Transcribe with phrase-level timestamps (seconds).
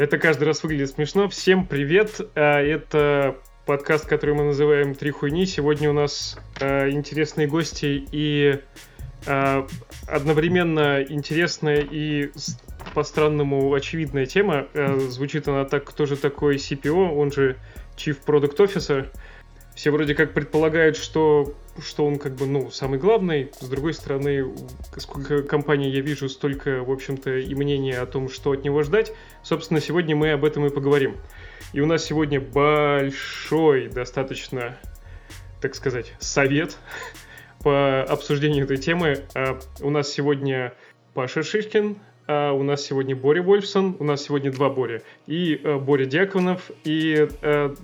[0.00, 1.28] Это каждый раз выглядит смешно.
[1.28, 2.22] Всем привет.
[2.34, 3.36] А, это
[3.66, 5.44] подкаст, который мы называем «Три хуйни».
[5.44, 8.60] Сегодня у нас а, интересные гости и
[9.26, 9.66] а,
[10.08, 12.30] одновременно интересная и
[12.94, 14.68] по-странному очевидная тема.
[15.10, 17.58] Звучит она так, кто же такой CPO, он же
[17.98, 19.06] Chief Product Officer.
[19.74, 23.50] Все вроде как предполагают, что что он как бы, ну, самый главный.
[23.58, 24.54] С другой стороны,
[24.96, 29.12] сколько компаний я вижу, столько, в общем-то, и мнения о том, что от него ждать.
[29.42, 31.16] Собственно, сегодня мы об этом и поговорим.
[31.72, 34.76] И у нас сегодня большой, достаточно,
[35.60, 36.78] так сказать, совет
[37.62, 39.24] по обсуждению этой темы.
[39.34, 40.74] А, у нас сегодня
[41.14, 45.02] Паша Шишкин, а у нас сегодня Боря Вольфсон, у нас сегодня два Боря.
[45.26, 47.74] И э, Боря Дьяконов, и э,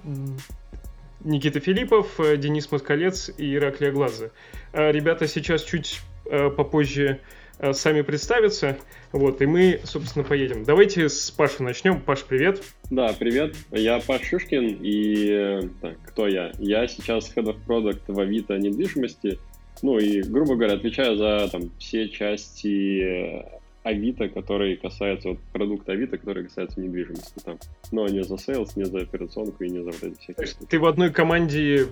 [1.26, 4.30] Никита Филиппов, э, Денис Москалец и Ираклия Глаза.
[4.72, 7.20] А ребята сейчас чуть э, попозже
[7.58, 8.78] э, сами представятся,
[9.10, 10.62] вот, и мы, собственно, поедем.
[10.62, 12.00] Давайте с Паши начнем.
[12.00, 12.62] Паш, привет.
[12.90, 13.56] Да, привет.
[13.72, 16.52] Я Паша Шушкин, и так, кто я?
[16.58, 19.40] Я сейчас Head of Product в Авито недвижимости,
[19.82, 23.44] ну и, грубо говоря, отвечаю за там все части
[23.86, 27.58] Авито, который касается, вот продукта Авито, который касается недвижимости там.
[27.92, 30.32] Но не за sales, не за операционку и не за вот эти.
[30.32, 31.86] То есть ты в одной команде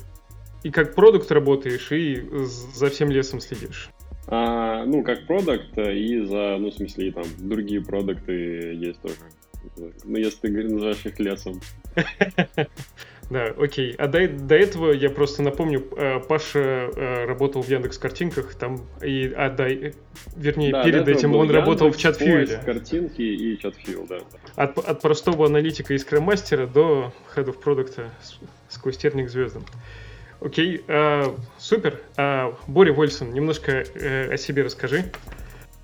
[0.65, 3.91] и как продукт работаешь, и за всем лесом следишь?
[4.27, 8.33] А, ну, как продукт, и за, ну, в смысле, и там другие продукты
[8.75, 9.15] есть тоже.
[9.77, 11.61] Ну, если ты называешь их лесом.
[13.31, 13.95] Да, окей.
[13.97, 18.83] А до, до этого я просто напомню, э, Паша э, работал в Яндекс картинках, там
[19.03, 19.67] и а да,
[20.37, 22.61] вернее да, перед этим он работал в чат-фьюле.
[22.65, 24.19] картинки и чат-фьюл, да.
[24.57, 28.11] От, от простого аналитика и скрэммастера до of продукта
[28.69, 29.65] сквозь терник звездам.
[30.41, 32.01] Окей, а, супер.
[32.17, 35.05] А, Боря Вольсон, немножко э, о себе расскажи.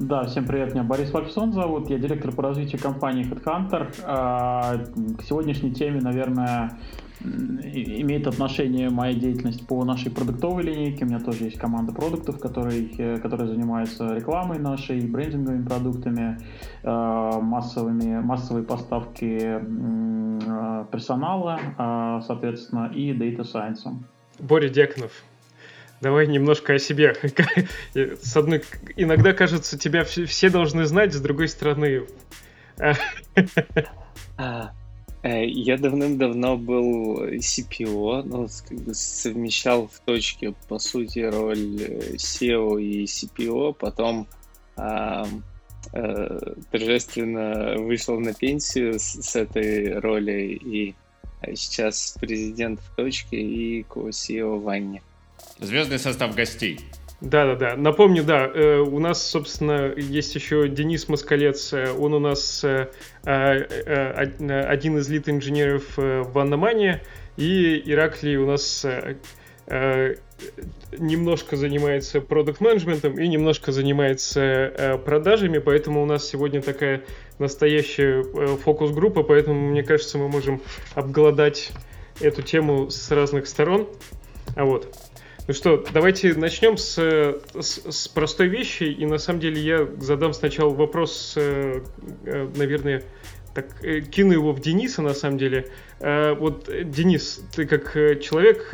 [0.01, 3.95] Да, всем привет, меня Борис Вальфсон зовут, я директор по развитию компании HeadHunter.
[4.05, 4.79] А,
[5.19, 6.79] к сегодняшней теме, наверное,
[7.23, 11.05] имеет отношение моя деятельность по нашей продуктовой линейке.
[11.05, 16.39] У меня тоже есть команда продуктов, который, э, которая занимается рекламой нашей, брендинговыми продуктами,
[16.83, 23.87] э, массовыми, массовой поставки э, персонала, соответственно, и data science.
[24.39, 25.13] Боря Декнов,
[26.01, 27.15] Давай немножко о себе.
[27.95, 28.65] С одной,
[28.97, 32.07] иногда кажется, тебя все должны знать, с другой стороны.
[34.39, 34.73] А,
[35.23, 38.49] Э, я давным-давно был CPO, ну,
[38.93, 44.27] совмещал в точке, по сути, роль э, SEO и CPO, потом
[44.79, 45.25] э,
[45.93, 46.39] э,
[46.71, 50.95] торжественно вышел на пенсию с, с этой роли, и
[51.55, 55.03] сейчас президент в точке и ко-SEO в Ванне.
[55.61, 56.81] Звездный состав гостей.
[57.21, 57.77] Да-да-да.
[57.77, 61.75] Напомню, да, э, у нас, собственно, есть еще Денис Москалец.
[61.75, 62.89] Э, он у нас э,
[63.25, 67.03] один из лид-инженеров в Анномане.
[67.37, 68.87] И Ираклий у нас
[70.99, 77.03] немножко занимается продукт-менеджментом и немножко занимается продажами, поэтому у нас сегодня такая
[77.39, 78.25] настоящая
[78.57, 80.61] фокус-группа, поэтому, мне кажется, мы можем
[80.95, 81.71] обгладать
[82.21, 83.87] эту тему с разных сторон.
[84.57, 84.93] А вот.
[85.51, 88.85] Ну что, давайте начнем с, с, с простой вещи.
[88.85, 91.83] И на самом деле я задам сначала вопрос, э,
[92.25, 93.03] э, наверное,
[93.53, 95.67] так э, кину его в Дениса на самом деле.
[95.99, 98.73] Вот, Денис, ты как человек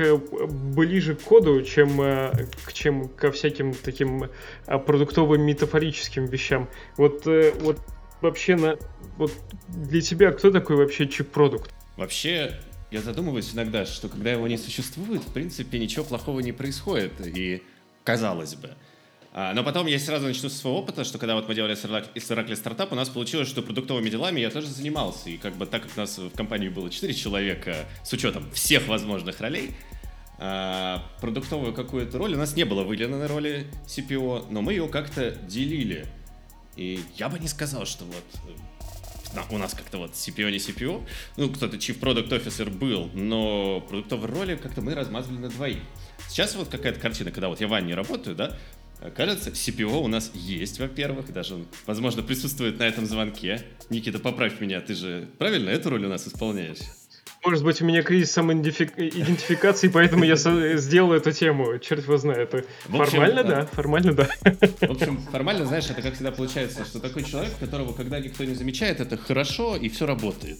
[0.50, 1.98] ближе к коду, чем,
[2.74, 4.28] чем ко всяким таким
[4.66, 6.68] продуктовым метафорическим вещам.
[6.98, 7.78] Вот, вот
[8.20, 8.76] вообще на,
[9.16, 9.32] вот
[9.68, 11.72] для тебя кто такой вообще чип-продукт?
[11.96, 12.60] Вообще,
[12.90, 17.12] я задумываюсь иногда, что когда его не существует, в принципе, ничего плохого не происходит.
[17.26, 17.62] И
[18.04, 18.74] казалось бы.
[19.32, 21.84] А, но потом я сразу начну с своего опыта, что когда вот мы делали с
[21.84, 25.28] Oracle стартап, у нас получилось, что продуктовыми делами я тоже занимался.
[25.28, 28.86] И как бы так как у нас в компании было 4 человека с учетом всех
[28.88, 29.74] возможных ролей,
[30.38, 34.88] а, продуктовую какую-то роль у нас не было выделено на роли CPO, но мы ее
[34.88, 36.06] как-то делили.
[36.76, 38.24] И я бы не сказал, что вот
[39.50, 41.06] у нас как-то вот CPO не CPO,
[41.36, 45.78] ну, кто-то Chief Product Officer был, но продуктовые роли как-то мы размазывали на двоих.
[46.28, 48.56] Сейчас вот какая-то картина, когда вот я в Ванне работаю, да,
[49.14, 53.62] Кажется, CPO у нас есть, во-первых, даже он, возможно, присутствует на этом звонке.
[53.90, 56.78] Никита, поправь меня, ты же правильно эту роль у нас исполняешь?
[57.46, 61.78] Может быть, у меня кризис самоидентификации, поэтому я сделал эту тему.
[61.78, 62.52] Черт его знает.
[62.52, 63.66] Это формально, да.
[63.66, 64.28] Формально, да.
[64.80, 68.54] В общем, формально, знаешь, это как всегда получается, что такой человек, которого, когда никто не
[68.54, 70.58] замечает, это хорошо и все работает.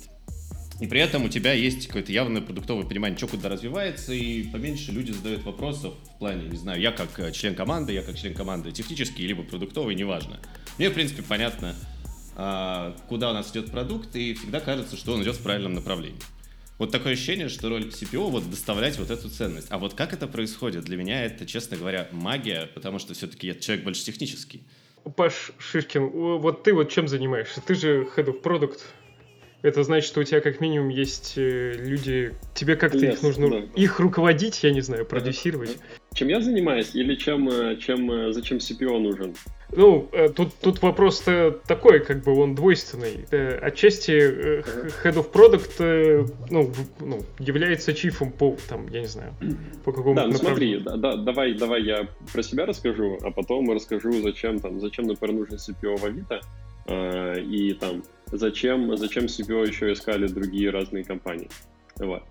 [0.79, 4.93] И при этом у тебя есть какое-то явное продуктовое понимание, что куда развивается, и поменьше
[4.93, 8.35] люди задают вопросов в плане, не знаю, я как э, член команды, я как член
[8.35, 10.39] команды технический, либо продуктовый, неважно.
[10.79, 11.75] Мне, в принципе, понятно,
[12.37, 16.21] а, куда у нас идет продукт, и всегда кажется, что он идет в правильном направлении.
[16.79, 19.69] Вот такое ощущение, что роль CPO вот доставлять вот эту ценность.
[19.71, 20.85] А вот как это происходит?
[20.85, 24.63] Для меня это, честно говоря, магия, потому что все-таки я человек больше технический.
[25.17, 26.09] Паш Шишкин,
[26.39, 27.63] вот ты вот чем занимаешься?
[27.63, 28.81] Ты же head of product.
[29.63, 33.51] Это значит, что у тебя как минимум есть э, люди, тебе как-то yes, их нужно,
[33.51, 33.57] да.
[33.75, 35.79] их руководить, я не знаю, продюсировать.
[36.15, 39.35] Чем я занимаюсь или чем, э, чем, э, зачем CPO нужен?
[39.73, 43.27] Ну, э, тут, тут вопрос-то такой, как бы он двойственный.
[43.61, 44.13] Отчасти
[45.03, 49.35] Head of Product ну, ну, является чифом по, там, я не знаю,
[49.85, 53.71] по какому-то Да, ну смотри, да, да, давай, давай я про себя расскажу, а потом
[53.73, 56.41] расскажу, зачем там, зачем, например, нужен CPO в Авито,
[56.87, 61.49] э, и там, зачем, зачем CPO еще искали другие разные компании.
[61.97, 62.23] Вот.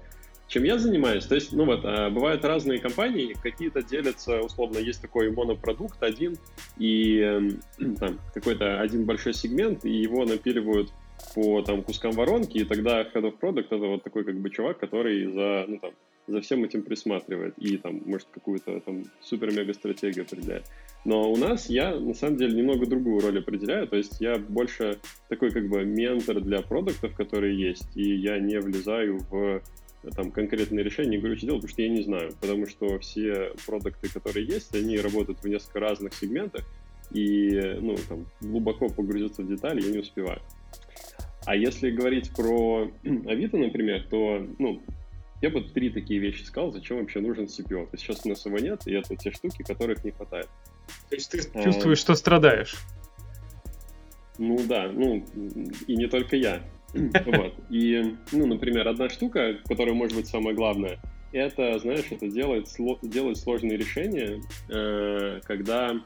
[0.47, 1.25] Чем я занимаюсь?
[1.25, 6.37] То есть, ну вот, а, бывают разные компании, какие-то делятся, условно, есть такой монопродукт один,
[6.77, 7.61] и эм,
[7.99, 10.91] там какой-то один большой сегмент, и его напиливают
[11.33, 14.79] по там кускам воронки, и тогда Head of Product это вот такой как бы чувак,
[14.79, 15.91] который за, ну там,
[16.27, 20.65] за всем этим присматривает и там, может, какую-то там супер-мега-стратегию определяет.
[21.03, 24.99] Но у нас я, на самом деле, немного другую роль определяю, то есть я больше
[25.29, 29.61] такой как бы ментор для продуктов, которые есть, и я не влезаю в
[30.11, 33.51] там конкретные решения, не говорю, что делать, потому что я не знаю, потому что все
[33.65, 36.65] продукты, которые есть, они работают в несколько разных сегментах,
[37.11, 40.41] и, ну, там, глубоко погрузиться в детали я не успеваю.
[41.45, 44.81] А если говорить про Авито, например, то, ну,
[45.41, 47.85] я бы три такие вещи сказал, зачем вообще нужен CPO.
[47.85, 50.49] То есть сейчас у нас его нет, и это те штуки, которых не хватает.
[51.09, 52.75] То есть ты а, чувствуешь, что страдаешь?
[54.37, 55.23] Ну да, ну
[55.87, 56.63] и не только я.
[57.25, 57.53] Вот.
[57.69, 60.99] И, ну, например, одна штука, которая может быть самая главная,
[61.31, 66.01] это, знаешь, это делать, делать сложные решения, э, когда,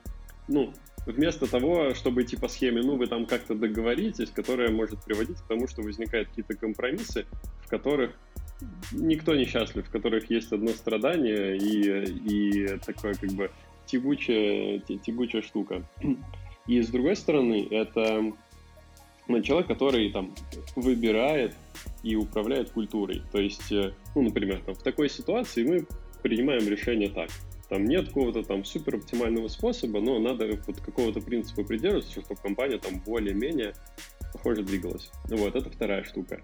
[0.48, 0.74] ну,
[1.06, 5.48] вместо того, чтобы идти по схеме, ну, вы там как-то договоритесь, которая может приводить к
[5.48, 7.26] тому, что возникают какие-то компромиссы,
[7.64, 8.12] в которых
[8.92, 13.52] никто не счастлив, в которых есть одно страдание и, и такое как бы
[13.86, 15.84] тягучая, тягучая штука.
[16.68, 18.32] И с другой стороны, это
[19.30, 20.34] ну, человек, который там
[20.76, 21.56] выбирает
[22.04, 23.22] и управляет культурой.
[23.32, 25.86] То есть, э, ну, например, там, в такой ситуации мы
[26.24, 27.30] принимаем решение так.
[27.70, 32.80] Там нет какого-то там супер оптимального способа, но надо вот какого-то принципа придерживаться, чтобы компания
[32.80, 33.74] там более-менее
[34.34, 35.12] похоже двигалась.
[35.26, 36.42] Вот, это вторая штука.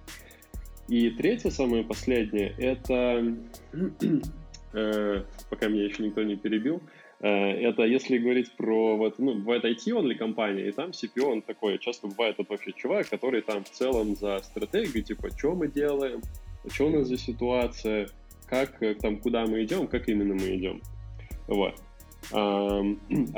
[0.88, 3.36] И третья, самая последняя, это,
[4.74, 6.84] э, пока меня еще никто не перебил,
[7.28, 12.08] это если говорить про, вот, ну, бывает IT-only компания, и там CPO, он такой, часто
[12.08, 16.22] бывает вот вообще чувак, который там в целом за стратегию, типа, что мы делаем,
[16.70, 18.10] что у нас за ситуация,
[18.48, 20.82] как, э, там, куда мы идем, как именно мы идем.
[21.48, 21.76] Вот.
[22.32, 22.82] А,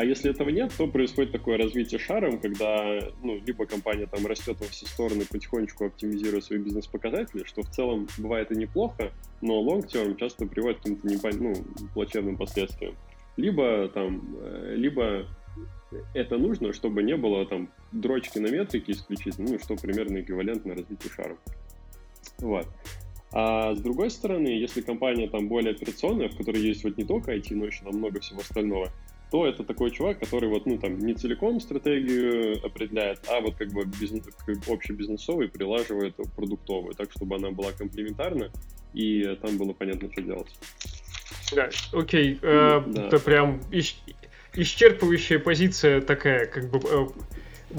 [0.05, 4.65] если этого нет, то происходит такое развитие шаром, когда ну, либо компания там растет во
[4.67, 9.11] все стороны, потихонечку оптимизируя свои бизнес-показатели, что в целом бывает и неплохо,
[9.41, 11.31] но long-term часто приводит к каким-то непон...
[11.37, 11.53] ну,
[11.93, 12.95] плачевным последствиям
[13.37, 15.25] либо там, э, либо
[16.13, 21.11] это нужно, чтобы не было там дрочки на метрике исключительно, ну, что примерно эквивалентно развитию
[21.13, 21.37] шара.
[22.39, 22.67] Вот.
[23.31, 27.35] А с другой стороны, если компания там более операционная, в которой есть вот не только
[27.35, 28.91] IT, но еще там много всего остального,
[29.31, 33.69] то это такой чувак, который вот, ну, там, не целиком стратегию определяет, а вот как
[33.73, 34.23] бы бизнес,
[34.67, 38.51] общебизнесовый прилаживает продуктовую, так, чтобы она была комплементарна,
[38.93, 40.57] и там было понятно, что делать.
[41.53, 43.07] Да, окей, э, да.
[43.07, 43.61] это прям
[44.53, 46.79] исчерпывающая позиция такая, как бы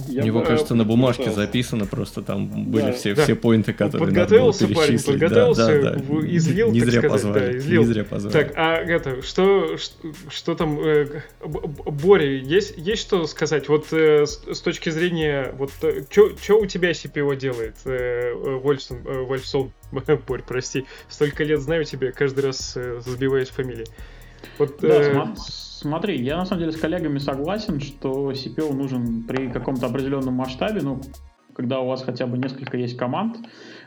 [0.09, 1.41] я Мне кажется, на бумажке пытался.
[1.41, 3.25] записано, просто там были все, да.
[3.25, 6.27] все поинты, которые подготовился, надо было парень, подготовился, да, да, да.
[6.29, 7.81] излил, не так зря сказать, позвали, да, излил.
[7.83, 8.33] Не зря позвали.
[8.33, 9.95] Так, а это, что, что,
[10.29, 13.69] что там, э, Боря, есть, есть что сказать?
[13.69, 18.99] Вот э, с, с точки зрения, вот, э, что у тебя CPO делает, э, Вольфсон,
[19.07, 19.73] э, Вольфсон,
[20.27, 23.87] Борь, прости, столько лет знаю тебя, каждый раз э, сбиваюсь фамилии.
[24.59, 25.35] Вот, да, э,
[25.81, 30.81] Смотри, я на самом деле с коллегами согласен, что CPO нужен при каком-то определенном масштабе,
[30.83, 31.01] ну,
[31.55, 33.37] когда у вас хотя бы несколько есть команд,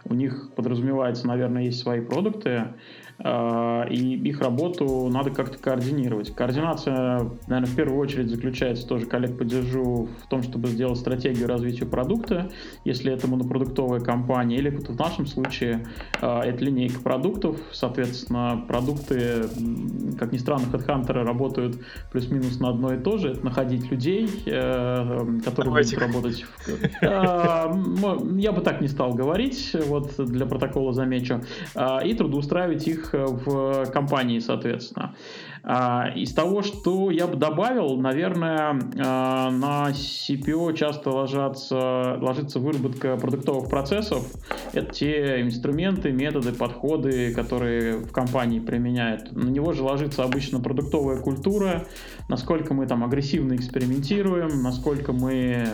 [0.06, 2.76] у них подразумевается, наверное, есть свои продукты,
[3.20, 6.34] и их работу надо как-то координировать.
[6.34, 11.86] Координация, наверное, в первую очередь заключается, тоже коллег поддержу, в том, чтобы сделать стратегию развития
[11.86, 12.50] продукта,
[12.86, 15.88] если это монопродуктовая компания, или в нашем случае
[16.22, 19.44] а, это линейка продуктов, соответственно, продукты,
[20.18, 21.78] как ни странно, HeadHunter работают
[22.12, 25.98] плюс-минус на одно и то же, это находить людей, э, которые Давайте.
[25.98, 26.46] будут работать.
[27.04, 27.76] А,
[28.36, 31.42] я бы так не стал говорить, вот для протокола замечу,
[32.06, 35.16] и трудоустраивать их в компании, соответственно.
[35.64, 43.16] А, из того, что я бы добавил, наверное, а, на CPO часто ложатся, ложится выработка
[43.18, 44.26] продуктовых процессов.
[44.74, 49.32] Это те инструменты, методы, подходы, которые в компании применяют.
[49.32, 51.86] На него же ложится обычно продуктовая культура,
[52.28, 55.68] насколько мы там агрессивно экспериментируем, насколько мы,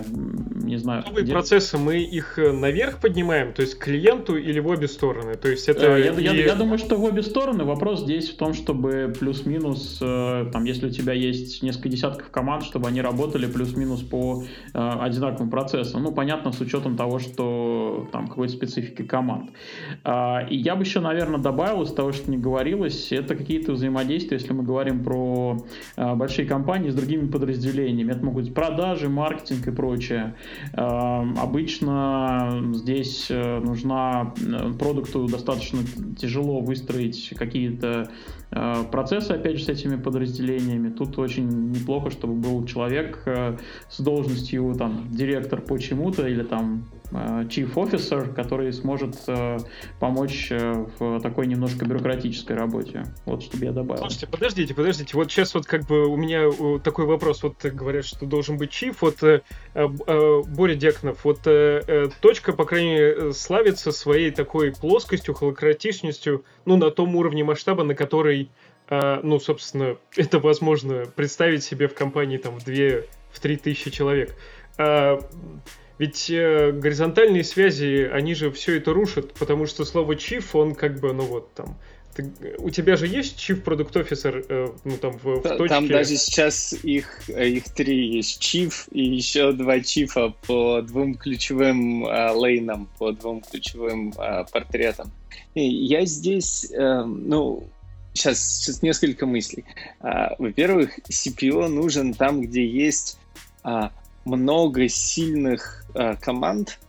[0.64, 1.04] не знаю...
[1.08, 1.34] Новые дел...
[1.34, 5.36] процессы, мы их э, наверх поднимаем, то есть к клиенту или в обе стороны?
[5.36, 5.98] То есть это...
[5.98, 6.24] Э, я, и...
[6.24, 7.64] я, я думаю, что в обе стороны.
[7.64, 12.64] Вопрос здесь в том, чтобы плюс-минус, э, там, если у тебя есть несколько десятков команд,
[12.64, 14.44] чтобы они работали плюс-минус по
[14.74, 16.04] одинаковым процессам.
[16.04, 19.52] Ну, понятно, с учетом того, что там какой-то специфики команд.
[20.04, 24.38] А, и я бы еще, наверное, добавил из того, что не говорилось, это какие-то взаимодействия,
[24.38, 25.58] если мы говорим про
[25.96, 28.12] большие компании с другими подразделениями.
[28.12, 30.36] Это могут быть продажи, маркетинг и прочее.
[30.74, 35.80] Обычно здесь э, нужна э, продукту достаточно
[36.18, 38.10] тяжело выстроить какие-то
[38.50, 40.90] Э, процессы, опять же, с этими подразделениями.
[40.90, 43.58] Тут очень неплохо, чтобы был человек э,
[43.90, 49.18] с должностью там директор по чему-то или там э, chief officer, который сможет
[50.00, 53.04] помочь в такой немножко бюрократической работе.
[53.26, 54.02] Вот, чтобы я добавил.
[54.02, 55.18] Слушайте, подождите, подождите.
[55.18, 56.50] Вот сейчас вот как бы у меня
[56.84, 57.44] такой вопрос.
[57.44, 58.96] Вот говорят, что должен быть chief.
[59.02, 59.18] Вот
[60.56, 61.42] Боря Декнов, вот
[62.22, 67.96] точка, по крайней мере, славится своей такой плоскостью, холократичностью, ну, на том уровне масштаба, на
[67.96, 68.50] который
[68.90, 72.74] э, ну, собственно, это возможно представить себе в компании там в 2
[73.32, 74.36] в 3 тысячи человек.
[74.78, 75.20] Э,
[75.98, 81.00] ведь э, горизонтальные связи, они же все это рушат, потому что слово chief, он как
[81.00, 81.78] бы, ну вот там,
[82.18, 85.68] ты, у тебя же есть Chief Product Officer, э, ну там в, в точке...
[85.68, 92.06] Там даже сейчас их, их три есть Chief и еще два чифа по двум ключевым
[92.08, 95.12] э, лейнам, по двум ключевым э, портретам.
[95.54, 97.68] И я здесь, э, ну,
[98.18, 99.66] сейчас, сейчас несколько мыслей.
[100.00, 103.20] А, во-первых, CPO нужен там, где есть
[103.64, 103.92] а,
[104.26, 106.80] много сильных а, команд,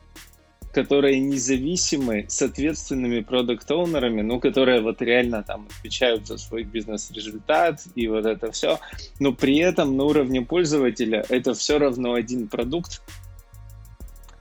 [0.73, 8.07] которые независимы с ответственными продукт-оунерами, ну, которые вот реально там отвечают за свой бизнес-результат и
[8.07, 8.79] вот это все,
[9.19, 13.03] но при этом на уровне пользователя это все равно один продукт,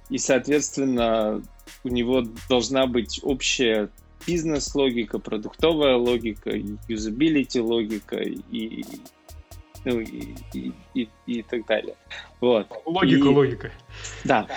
[0.09, 1.41] и, соответственно,
[1.83, 3.89] у него должна быть общая
[4.27, 6.51] бизнес-логика, продуктовая логика,
[6.87, 8.83] юзабилити логика и,
[9.85, 11.95] ну, и, и, и, и так далее.
[12.41, 12.67] Вот.
[12.85, 13.71] Логика, и, логика.
[14.25, 14.47] Да.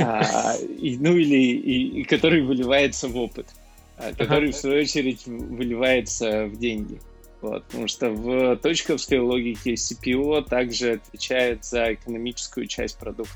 [0.00, 3.46] А, и, ну или и, и который выливается в опыт,
[3.96, 7.00] а, который в свою очередь выливается в деньги.
[7.40, 13.32] Вот, потому что в точковской логике CPO также отвечает за экономическую часть продукта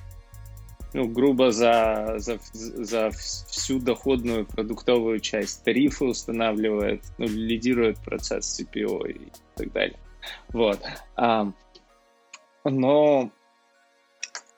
[0.95, 5.65] ну, грубо за, за, за всю доходную продуктовую часть.
[5.65, 9.21] Тарифы устанавливает, ну, лидирует процесс CPO и
[9.57, 9.99] так далее.
[10.51, 10.81] Вот.
[11.17, 11.53] А,
[12.65, 13.31] но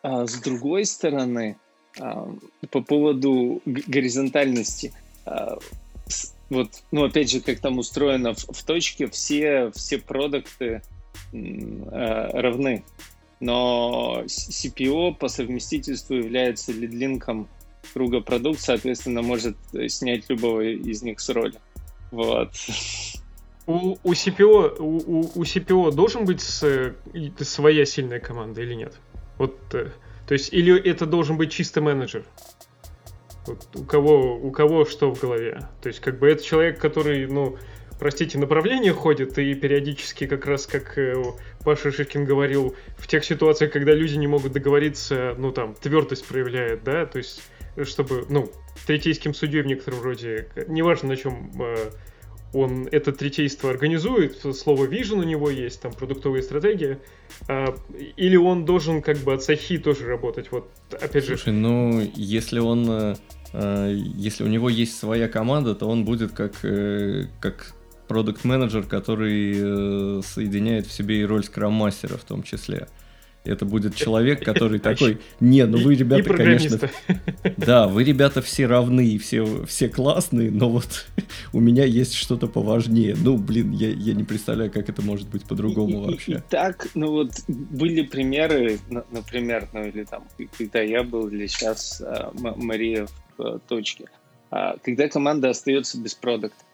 [0.03, 1.57] а, с другой стороны,
[1.99, 2.29] а,
[2.71, 4.93] по поводу горизонтальности,
[5.25, 5.59] а,
[6.51, 10.83] вот, ну, опять же, как там устроено в, в точке, все, все продукты
[11.33, 12.85] а, равны
[13.41, 17.49] но CPO по совместительству является лидлинком
[17.93, 19.57] круга продукт, соответственно, может
[19.89, 21.55] снять любого из них с роли.
[22.11, 22.53] Вот.
[23.67, 28.95] У, у, CPO, у, у CPO должен быть своя сильная команда или нет?
[29.39, 29.91] Вот, э,
[30.27, 32.25] то есть, или это должен быть чисто менеджер?
[33.47, 35.69] Вот, у кого, у кого что в голове?
[35.83, 37.57] То есть, как бы это человек, который, ну,
[37.99, 41.15] простите, направление ходит, и периодически как раз, как э,
[41.65, 46.85] Паша Шишкин говорил, в тех ситуациях, когда люди не могут договориться, ну там, твердость проявляет,
[46.85, 47.43] да, то есть,
[47.85, 48.51] чтобы, ну,
[48.87, 51.91] третейским судьей в некотором роде, неважно на чем э,
[52.53, 57.01] он это третейство организует, слово vision у него есть, там, продуктовая стратегия,
[57.49, 57.67] э,
[58.17, 61.37] или он должен как бы от сахи тоже работать, вот, опять Слушай, же...
[61.39, 62.91] Слушай, ну, если он...
[62.91, 63.15] Э,
[63.53, 66.53] если у него есть своя команда, то он будет как,
[67.41, 67.75] как
[68.07, 72.89] продукт-менеджер, который э, соединяет в себе и роль скрам-мастера в том числе.
[73.47, 76.91] Это будет человек, который такой, не, ну вы, ребята, конечно...
[77.57, 81.07] Да, вы, ребята, все равны, и все, все классные, но вот
[81.53, 83.17] у меня есть что-то поважнее.
[83.17, 86.33] Ну, блин, я, я не представляю, как это может быть по-другому вообще.
[86.33, 88.79] И, и так, ну вот, были примеры,
[89.11, 90.25] например, ну или там,
[90.59, 94.07] когда я был или сейчас а, Мария в а, точке,
[94.51, 96.66] а, когда команда остается без продукта.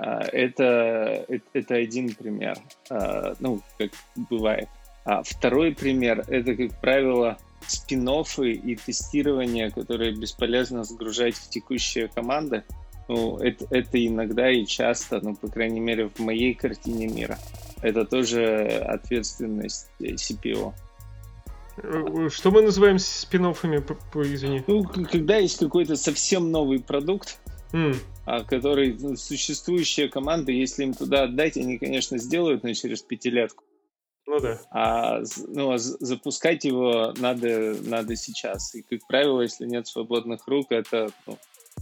[0.00, 2.56] А, это, это один пример,
[2.88, 3.90] а, ну, как
[4.30, 4.68] бывает.
[5.04, 12.62] А второй пример— это, как правило, спин и тестирование, которые бесполезно загружать в текущие команды.
[13.08, 17.38] Ну, это, это иногда и часто, ну, по крайней мере, в моей картине мира.
[17.82, 20.74] это тоже ответственность CPO.
[22.30, 23.46] Что мы называем спин
[24.22, 24.62] извини?
[24.66, 27.38] Ну, когда есть какой-то совсем новый продукт,
[27.72, 27.96] mm.
[28.46, 33.64] Который ну, существующая команда, если им туда отдать, они, конечно, сделают, но через пятилетку.
[34.26, 34.60] Ну да.
[34.70, 38.74] А ну, а запускать его надо, надо сейчас.
[38.74, 41.38] И, как правило, если нет свободных рук, это ну,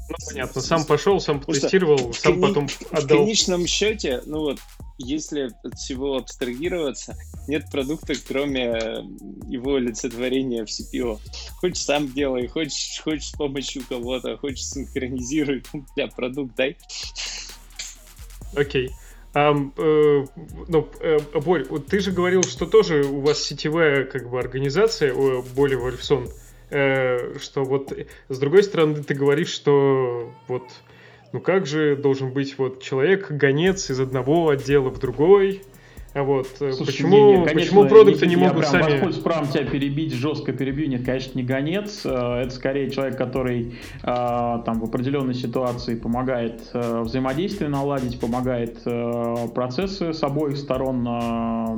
[0.08, 3.18] ну, понятно, сам пошел, сам потестировал, сам потом отдал.
[3.18, 4.58] В конечном счете, ну вот,
[4.98, 7.16] если от всего абстрагироваться,
[7.48, 9.04] нет продукта, кроме
[9.48, 11.18] его олицетворения в CPO.
[11.60, 15.62] Хочешь сам делай, хочешь, хочешь с помощью кого-то, хочешь синхронизируй,
[15.96, 16.76] для продукт дай.
[18.54, 18.88] Окей.
[18.88, 18.92] Okay.
[19.36, 20.24] Um, э,
[20.66, 25.42] ну, э, Борь, ты же говорил, что тоже у вас сетевая как бы организация, о,
[25.54, 26.30] Боли Вольфсон.
[26.70, 27.92] Э, что вот
[28.30, 30.62] с другой стороны ты говоришь, что вот
[31.32, 35.62] ну как же должен быть вот человек гонец из одного отдела в другой,
[36.16, 38.82] а вот э, Слушай, почему, не, не, конечно, почему продукты не, не могут прям сами...
[38.84, 40.88] Воспользуюсь правом тебя перебить, жестко перебью.
[40.88, 42.06] Нет, конечно, не гонец.
[42.06, 48.82] Э, это скорее человек, который э, там в определенной ситуации помогает взаимодействие наладить, помогает
[49.54, 51.02] процессы с обоих сторон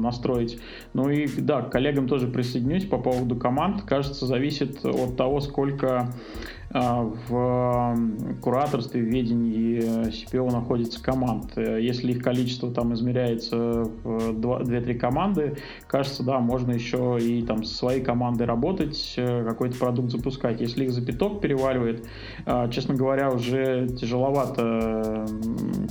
[0.01, 0.61] настроить.
[0.95, 3.83] Ну и да, к коллегам тоже присоединюсь по поводу команд.
[3.83, 6.15] Кажется, зависит от того, сколько
[6.71, 7.97] в
[8.43, 11.57] кураторстве, в ведении CPO находится команд.
[11.57, 15.57] Если их количество там измеряется в 2-3 команды,
[15.87, 20.61] кажется, да, можно еще и там со своей командой работать, э, какой-то продукт запускать.
[20.61, 22.07] Если их за пяток переваливает,
[22.47, 25.27] а, честно говоря, уже тяжеловато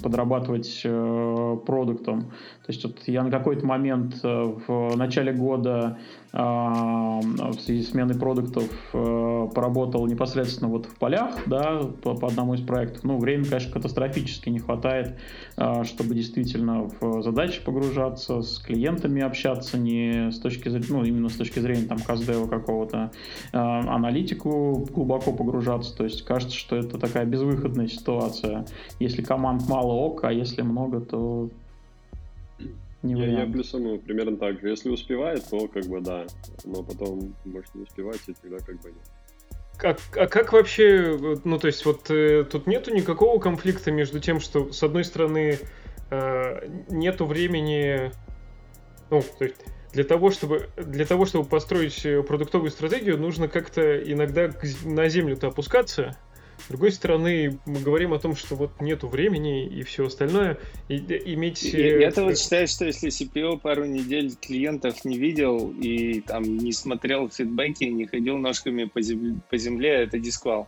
[0.04, 2.22] подрабатывать э, продуктом.
[2.22, 7.92] То есть вот я на какой-то момент э, в начале года а, в связи с
[7.92, 13.04] сменой продуктов э, поработал непосредственно вот в полях, да, по, по одному из проектов.
[13.04, 15.18] Ну, времени, конечно, катастрофически не хватает,
[15.56, 21.30] а, чтобы действительно в задачи погружаться, с клиентами общаться, не с точки зрения, ну, именно
[21.30, 23.12] с точки зрения там каздева какого-то,
[23.54, 25.96] а, аналитику глубоко погружаться.
[25.96, 28.66] То есть кажется, что это такая безвыходная ситуация.
[29.00, 31.50] Если команд мало ок, а если много, то
[33.14, 34.70] не я, я плюсану примерно так же.
[34.70, 36.26] Если успевает, то как бы да.
[36.64, 39.04] Но потом может не успевать, и тогда как бы нет.
[39.78, 44.40] Как, а как вообще, ну то есть вот э, тут нету никакого конфликта между тем,
[44.40, 45.60] что с одной стороны
[46.10, 48.12] э, нету времени,
[49.12, 49.58] ну то есть
[49.94, 54.52] для того, чтобы для того, чтобы построить э, продуктовую стратегию, нужно как-то иногда
[54.84, 56.18] на землю-то опускаться,
[56.68, 60.58] с другой стороны, мы говорим о том, что вот нету времени и все остальное.
[60.90, 61.64] И, иметь...
[61.64, 66.74] Я, я-то вот считаю, что если CPO пару недель клиентов не видел и там не
[66.74, 70.68] смотрел фидбэки, не ходил ножками по земле, по земле это дисквал.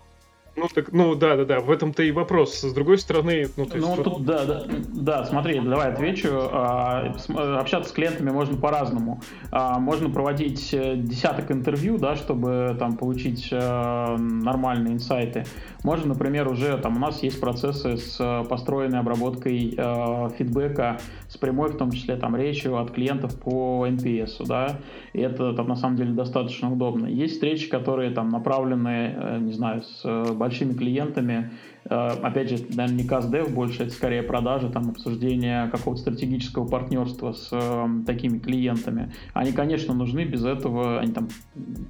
[0.59, 2.59] Ну, так, ну да, да, да, в этом-то и вопрос.
[2.59, 3.87] С другой стороны, ну, то есть...
[3.87, 6.27] Ну, тут, да, да, да, смотри, давай отвечу.
[6.31, 7.15] А,
[7.59, 9.21] общаться с клиентами можно по-разному.
[9.51, 15.45] А, можно проводить э, десяток интервью, да, чтобы там получить э, нормальные инсайты.
[15.83, 19.69] Можно, например, уже там у нас есть процессы с э, построенной обработкой
[20.37, 24.79] фидбэка с прямой, в том числе, там, речью от клиентов по NPS, да,
[25.13, 27.05] и это там на самом деле достаточно удобно.
[27.05, 30.03] Есть встречи, которые там направлены, не знаю, с
[30.49, 31.51] большими клиентами.
[31.89, 37.33] Э, опять же, наверное, не CastDev больше, это скорее продажи, там, обсуждение какого-то стратегического партнерства
[37.33, 39.11] с э, такими клиентами.
[39.33, 41.29] Они, конечно, нужны, без этого они там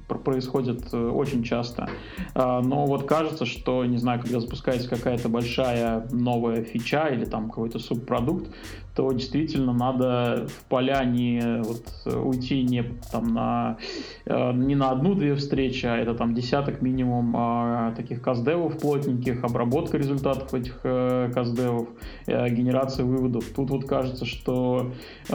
[0.08, 1.88] происходят э, очень часто.
[2.34, 7.48] Э, но вот кажется, что, не знаю, когда запускается какая-то большая новая фича или там
[7.48, 8.50] какой-то субпродукт,
[8.94, 12.82] то действительно надо в поля не вот, уйти не,
[13.12, 13.78] там, на,
[14.26, 19.44] э, не на одну-две встречи, а это там десяток минимум э, таких каздевов плотненьких,
[19.90, 21.88] обработка результатов этих э, каздевов,
[22.26, 23.44] э, генерация выводов.
[23.54, 24.92] Тут вот кажется, что
[25.28, 25.32] э,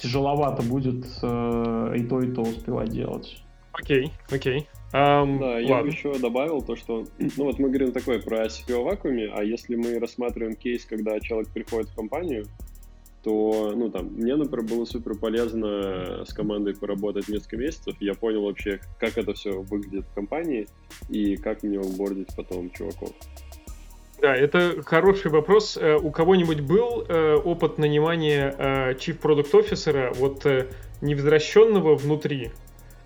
[0.00, 3.42] тяжеловато будет э, и то, и то успевать делать.
[3.72, 4.58] Окей, okay, окей.
[4.58, 4.66] Okay.
[4.92, 5.58] Um, да, ладно.
[5.60, 9.44] я бы еще добавил то, что, ну вот мы говорим такое про CPO вакууме, а
[9.44, 12.46] если мы рассматриваем кейс, когда человек приходит в компанию,
[13.22, 17.96] то, ну там, мне, например, было супер полезно с командой поработать несколько месяцев.
[18.00, 20.68] Я понял вообще, как это все выглядит в компании
[21.08, 23.10] и как мне онбордить потом чуваков.
[24.20, 25.78] Да, это хороший вопрос.
[25.80, 30.46] Э, у кого-нибудь был э, опыт нанимания э, Chief Product Officer, вот
[31.00, 32.50] невозвращенного внутри?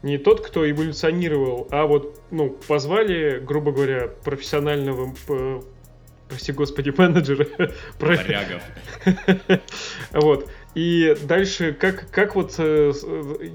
[0.05, 5.15] не тот, кто эволюционировал, а вот, ну, позвали, грубо говоря, профессионального,
[6.29, 7.47] прости господи, менеджера.
[8.01, 8.63] Варягов.
[10.13, 10.49] Вот.
[10.75, 12.93] И дальше, как, как вот, э,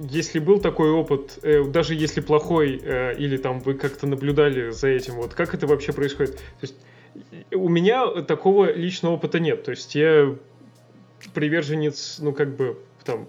[0.10, 4.88] если был такой опыт, э, даже если плохой, э, или там вы как-то наблюдали за
[4.88, 6.38] этим, вот как это вообще происходит?
[6.38, 6.76] То есть
[7.52, 9.64] у меня такого личного опыта нет.
[9.64, 10.34] То есть я
[11.34, 13.28] приверженец, ну, как бы, там,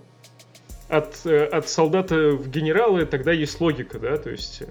[0.88, 4.62] от, э, от солдата в генералы, тогда есть логика, да, то есть...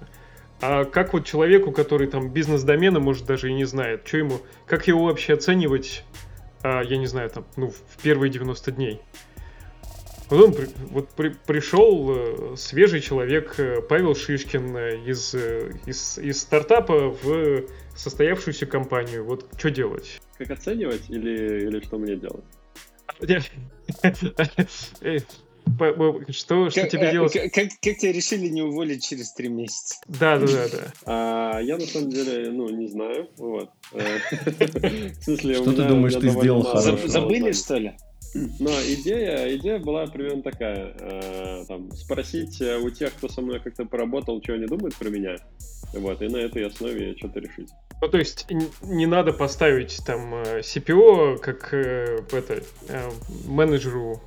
[0.61, 4.87] А как вот человеку, который там бизнес-домена, может, даже и не знает, что ему, как
[4.87, 6.03] его вообще оценивать,
[6.63, 9.01] а, я не знаю, там, ну, в первые 90 дней?
[10.29, 10.55] Вот он
[10.91, 17.63] вот при, пришел э, свежий человек э, Павел Шишкин э, из, из, из стартапа в
[17.95, 19.25] состоявшуюся компанию.
[19.25, 20.21] Вот что делать?
[20.37, 22.45] Как оценивать или, или что мне делать?
[26.29, 27.33] Что, что тебе делать?
[27.33, 29.95] Как, как, как тебя решили не уволить через три месяца?
[30.07, 30.93] Да, да, да, да.
[31.05, 33.29] А, я на самом деле, ну, не знаю.
[33.37, 33.69] Вот.
[33.91, 37.07] В смысле, что ты думаешь, ты сделал хорошо?
[37.07, 37.93] Забыли, что ли?
[38.33, 40.93] Но идея, идея была примерно такая.
[40.99, 45.09] Э, там, спросить э, у тех, кто со мной как-то поработал, что они думают про
[45.09, 45.37] меня.
[45.93, 47.69] Вот, и на этой основе что-то решить.
[48.01, 48.45] Ну, то есть
[48.81, 53.11] не надо поставить там э, CPO как э, это, э,
[53.45, 54.21] менеджеру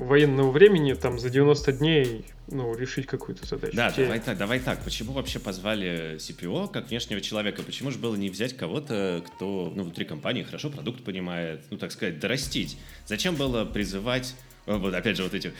[0.00, 3.74] военного времени там за 90 дней ну, решить какую-то задачу.
[3.74, 4.02] Да, Те...
[4.02, 4.84] давай так, давай так.
[4.84, 7.62] Почему вообще позвали CPO как внешнего человека?
[7.62, 11.90] Почему же было не взять кого-то, кто ну, внутри компании хорошо продукт понимает, ну, так
[11.90, 12.76] сказать, дорастить?
[13.06, 14.34] Зачем было призывать
[14.66, 15.52] вот опять же вот этих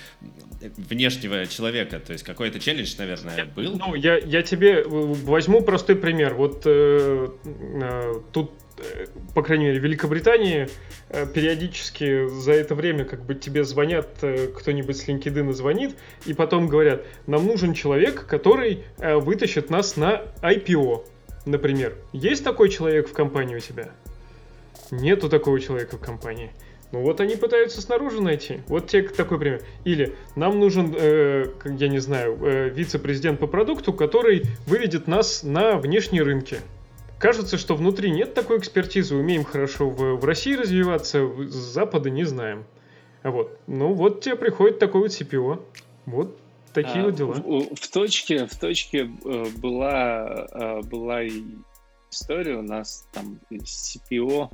[0.77, 3.77] внешнего человека, то есть какой-то челлендж, наверное, был.
[3.77, 6.35] Ну, я, я тебе возьму простой пример.
[6.35, 10.69] Вот э, э, тут, э, по крайней мере, в Великобритании
[11.09, 16.35] э, периодически за это время как бы тебе звонят, э, кто-нибудь с LinkedIn звонит, и
[16.35, 21.07] потом говорят, нам нужен человек, который э, вытащит нас на IPO,
[21.47, 21.97] например.
[22.13, 23.91] Есть такой человек в компании у тебя?
[24.91, 26.51] Нету такого человека в компании.
[26.93, 28.61] Ну вот они пытаются снаружи найти.
[28.67, 29.63] Вот те такой пример.
[29.85, 35.77] Или нам нужен, э, я не знаю, э, вице-президент по продукту, который выведет нас на
[35.77, 36.59] внешние рынки.
[37.19, 42.25] Кажется, что внутри нет такой экспертизы, умеем хорошо в, в России развиваться, с Запада не
[42.25, 42.65] знаем.
[43.23, 43.59] А вот.
[43.67, 45.63] Ну вот тебе приходит такой вот CPO.
[46.07, 46.39] Вот
[46.73, 47.35] такие а, вот дела.
[47.35, 51.21] В, в точке, в точке э, была, э, была
[52.11, 54.51] история у нас там CPO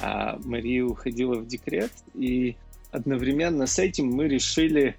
[0.00, 2.56] а Мария уходила в декрет, и
[2.90, 4.96] одновременно с этим мы решили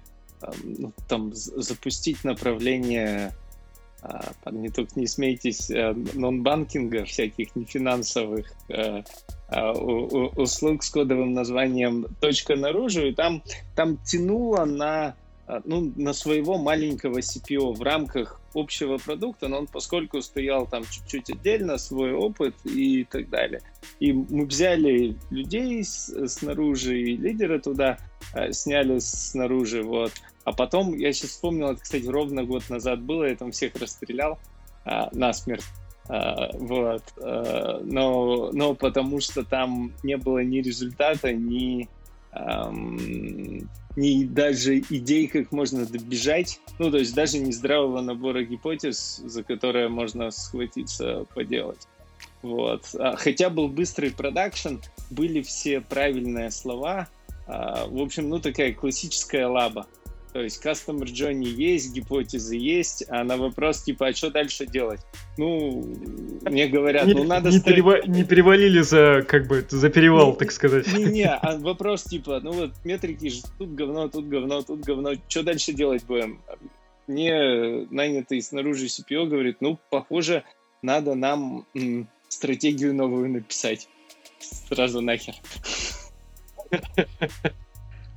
[0.62, 3.32] ну, там запустить направление
[4.02, 12.56] а, не только не смейтесь, а, нон-банкинга, всяких нефинансовых а, услуг с кодовым названием «Точка
[12.56, 13.42] наружу», и там,
[13.76, 15.14] там тянуло на
[15.64, 21.28] ну, на своего маленького CPO в рамках общего продукта, но он поскольку стоял там чуть-чуть
[21.30, 23.60] отдельно, свой опыт и так далее.
[24.00, 27.98] И мы взяли людей снаружи и лидера туда
[28.34, 30.12] э, сняли снаружи, вот.
[30.44, 34.38] А потом, я сейчас вспомнил, это, кстати, ровно год назад было, я там всех расстрелял
[34.86, 35.64] э, насмерть.
[36.08, 41.88] Uh, вот, uh, но, но потому что там не было ни результата, ни,
[42.32, 49.22] um, ни даже идей, как можно добежать, ну, то есть даже не здравого набора гипотез,
[49.24, 51.86] за которые можно схватиться, поделать.
[52.42, 52.86] Вот.
[52.98, 54.76] А, хотя был быстрый продакшн,
[55.10, 57.08] были все правильные слова.
[57.46, 59.86] А, в общем, ну, такая классическая лаба.
[60.32, 65.00] То есть Customer Journey есть, гипотезы есть, а на вопрос типа, а что дальше делать?
[65.36, 65.84] Ну,
[66.42, 67.50] мне говорят, не, ну надо...
[67.50, 67.76] Не, строить...
[67.76, 68.06] перева...
[68.06, 70.86] не перевалили за, как бы, за перевал, не, так сказать.
[70.92, 75.42] Не-не, а вопрос типа, ну вот метрики же тут говно, тут говно, тут говно, что
[75.42, 76.40] дальше делать будем?
[77.08, 80.44] Мне нанятый снаружи CPO говорит, ну, похоже,
[80.80, 81.66] надо нам
[82.30, 83.88] стратегию новую написать.
[84.68, 85.34] Сразу нахер.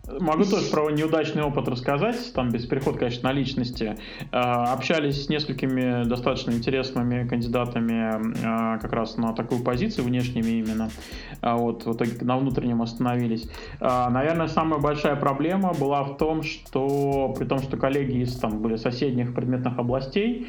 [0.06, 3.98] Могу тоже про неудачный опыт рассказать, там без перехода, конечно, на личности.
[4.34, 10.90] А, общались с несколькими достаточно интересными кандидатами а, как раз на такую позицию, внешними именно.
[11.40, 13.50] А вот, вот на внутреннем остановились.
[13.80, 18.76] Наверное, самая большая проблема была в том, что при том, что коллеги из там были
[18.76, 20.48] соседних предметных областей,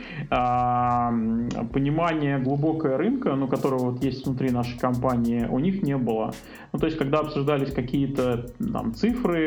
[1.73, 6.35] понимание глубокое рынка, ну, которого вот есть внутри нашей компании, у них не было.
[6.73, 9.44] Ну, то есть, когда обсуждались какие-то там цифры,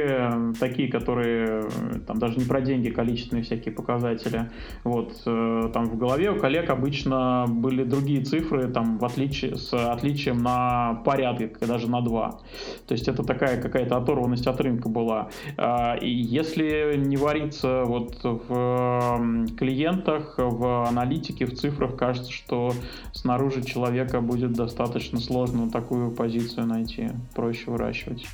[0.59, 4.49] такие, которые э, там даже не про деньги, количественные всякие показатели.
[4.83, 9.73] Вот э, там в голове у коллег обычно были другие цифры, там в отличие с
[9.73, 12.39] отличием на порядок, даже на два.
[12.87, 15.29] То есть это такая какая-то оторванность от рынка была.
[15.57, 22.73] А, и если не вариться вот в клиентах, в аналитике, в цифрах, кажется, что
[23.13, 28.25] снаружи человека будет достаточно сложно такую позицию найти, проще выращивать.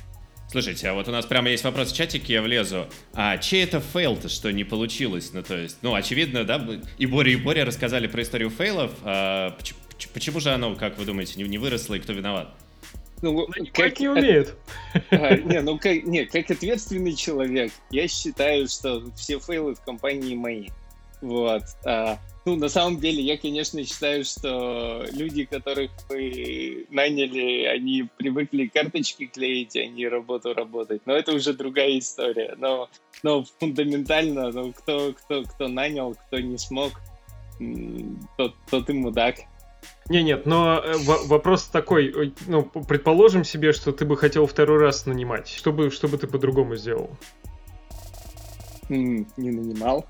[0.54, 2.86] Слушайте, а вот у нас прямо есть вопрос в чатике, я влезу.
[3.12, 5.32] А чей это фейл-то, что не получилось?
[5.32, 6.64] Ну, то есть, ну, очевидно, да,
[6.96, 8.92] и Боря, и Боря рассказали про историю фейлов.
[9.02, 9.58] А
[10.12, 12.54] почему же оно, как вы думаете, не, не выросло и кто виноват?
[13.20, 14.54] ну, как не умеет.
[15.10, 20.36] А, не, ну как, не, как ответственный человек, я считаю, что все фейлы в компании
[20.36, 20.68] мои.
[21.20, 21.64] Вот.
[21.84, 28.66] А, ну, на самом деле, я, конечно, считаю, что люди, которых вы наняли, они привыкли
[28.66, 31.02] карточки клеить, а не работу работать.
[31.06, 32.54] Но это уже другая история.
[32.58, 32.88] Но,
[33.22, 36.92] но фундаментально, ну, кто, кто, кто нанял, кто не смог,
[38.36, 39.36] тот, тот и мудак.
[40.08, 45.06] Не, нет, но э, вопрос такой, ну, предположим себе, что ты бы хотел второй раз
[45.06, 45.48] нанимать.
[45.48, 47.10] Что бы, что бы ты по-другому сделал?
[48.88, 50.06] Не нанимал.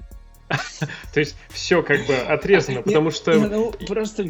[1.13, 3.33] То есть все как бы отрезано, потому что...
[3.35, 4.29] Ну, просто,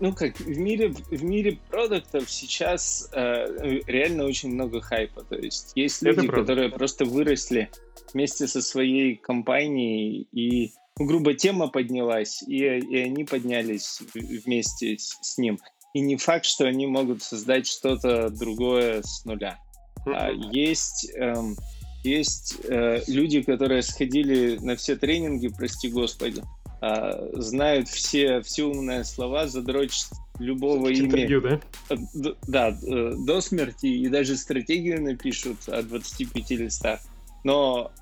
[0.00, 5.22] ну как, в мире, в мире продуктов сейчас э, реально очень много хайпа.
[5.24, 7.70] То есть есть люди, которые просто выросли
[8.12, 15.18] вместе со своей компанией и ну, грубо тема поднялась, и, и они поднялись вместе с,
[15.22, 15.58] с ним.
[15.94, 19.58] И не факт, что они могут создать что-то другое с нуля.
[20.06, 21.56] А есть эм,
[22.02, 26.42] есть э, люди, которые сходили на все тренинги, прости господи,
[26.80, 31.40] э, знают все, все умные слова, задрочат любого имени.
[31.40, 31.96] да?
[32.14, 37.00] Д, да, э, до смерти, и даже стратегию напишут о 25 листах.
[37.44, 37.92] Но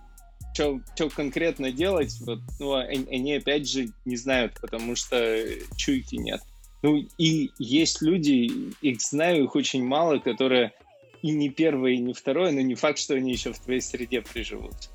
[0.54, 0.80] что
[1.14, 5.44] конкретно делать, вот, ну, они, они опять же не знают, потому что
[5.76, 6.40] чуйки нет.
[6.82, 10.72] Ну и есть люди, их знаю, их очень мало, которые
[11.22, 14.22] и не первое, и не второе, но не факт, что они еще в твоей среде
[14.22, 14.90] приживутся.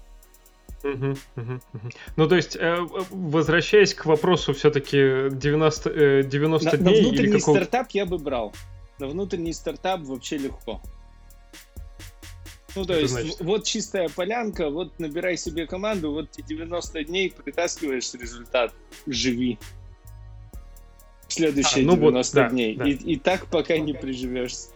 [0.84, 1.90] Угу, угу, угу.
[2.18, 2.78] Ну, то есть, э,
[3.10, 6.84] возвращаясь к вопросу все-таки 90, 90 на, дней...
[6.84, 7.56] На внутренний или какого...
[7.56, 8.54] стартап я бы брал.
[9.00, 10.82] На внутренний стартап вообще легко.
[12.76, 13.40] Ну, то Это есть, значит?
[13.40, 18.74] вот чистая полянка, вот набирай себе команду, вот тебе 90 дней притаскиваешь результат,
[19.06, 19.60] живи.
[21.28, 22.76] Следующие а, ну 90 вот, да, дней.
[22.76, 22.88] Да.
[22.88, 24.70] И, и так пока не приживешься.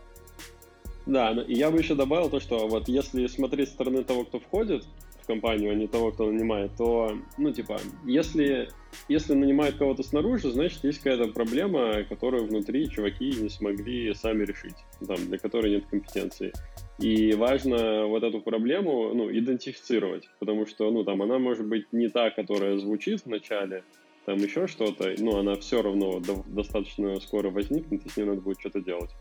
[1.08, 4.39] Да, и я бы еще добавил то, что вот если смотреть со стороны того, кто
[4.39, 4.84] входит
[5.22, 8.67] в компанию, а не того, кто нанимает, то, ну, типа, если,
[9.08, 14.76] если нанимают кого-то снаружи, значит, есть какая-то проблема, которую внутри чуваки не смогли сами решить,
[15.06, 16.52] там, для которой нет компетенции.
[17.00, 22.10] И важно вот эту проблему, ну, идентифицировать, потому что, ну, там, она может быть не
[22.10, 23.86] та, которая звучит в начале,
[24.26, 28.41] там еще что-то, но она все равно до, достаточно скоро возникнет, и с ней надо
[28.41, 29.12] будет что-то делать.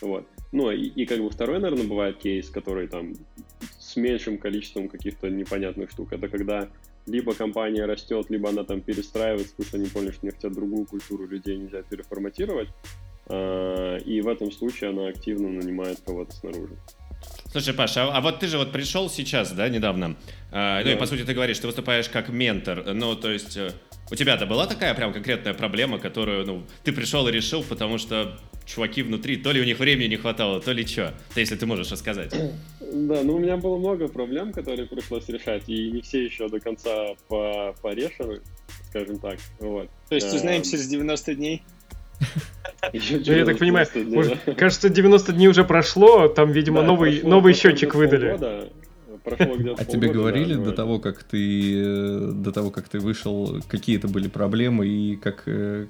[0.00, 0.26] Вот.
[0.52, 3.14] Ну, и, и как бы второй, наверное, бывает кейс, который там
[3.78, 6.12] с меньшим количеством каких-то непонятных штук.
[6.12, 6.68] Это когда
[7.06, 10.86] либо компания растет, либо она там перестраивается, потому что они поняли, что не хотят другую
[10.86, 12.68] культуру людей нельзя переформатировать.
[13.28, 16.76] А, и в этом случае она активно нанимает кого-то снаружи.
[17.50, 20.16] Слушай, Паша, а, а вот ты же вот пришел сейчас, да, недавно,
[20.50, 20.82] да.
[20.84, 23.70] ну и по сути ты говоришь, ты выступаешь как ментор, ну то есть э,
[24.10, 28.38] у тебя-то была такая прям конкретная проблема, которую, ну, ты пришел и решил, потому что
[28.66, 31.14] чуваки внутри, то ли у них времени не хватало, то ли что.
[31.32, 32.34] То если ты можешь рассказать.
[32.88, 36.60] Да, ну у меня было много проблем, которые пришлось решать, и не все еще до
[36.60, 38.40] конца по порешены,
[38.88, 39.38] скажем так.
[39.58, 39.88] Вот.
[40.08, 41.62] То есть узнаем через 90 дней?
[42.92, 43.86] Ну, я так понимаю,
[44.56, 48.38] кажется, 90 дней уже прошло, там, видимо, новый, новый счетчик выдали.
[49.24, 54.06] А тебе говорили до того, как ты э, до того, как ты вышел, какие это
[54.06, 55.86] были проблемы и как э,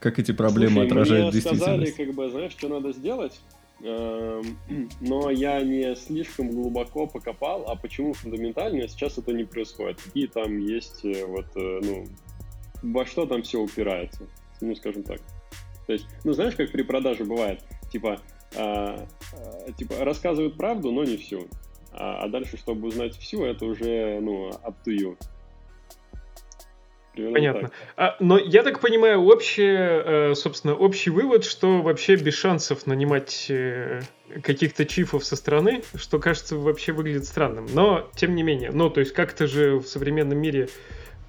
[0.00, 3.40] как эти проблемы Слушай, отражают мне сказали, как бы, знаешь, что надо сделать,
[3.82, 4.58] эм,
[5.00, 10.00] но я не слишком глубоко покопал, а почему фундаментально сейчас это не происходит.
[10.00, 12.06] Какие там есть, э, вот, ну,
[12.82, 14.26] во что там все упирается,
[14.60, 15.20] ну, скажем так.
[15.86, 18.20] То есть, ну, знаешь, как при продаже бывает, типа,
[18.56, 21.46] а, а, типа рассказывают правду, но не всю.
[21.92, 25.16] А, а дальше, чтобы узнать всю, это уже, ну, up to you.
[27.16, 27.70] Примерно Понятно.
[27.96, 33.46] А, но я так понимаю, общий, э, собственно, общий вывод, что вообще без шансов нанимать
[33.48, 34.02] э,
[34.42, 37.66] каких-то чифов со стороны, что, кажется, вообще выглядит странным.
[37.72, 40.68] Но, тем не менее, ну, то есть как-то же в современном мире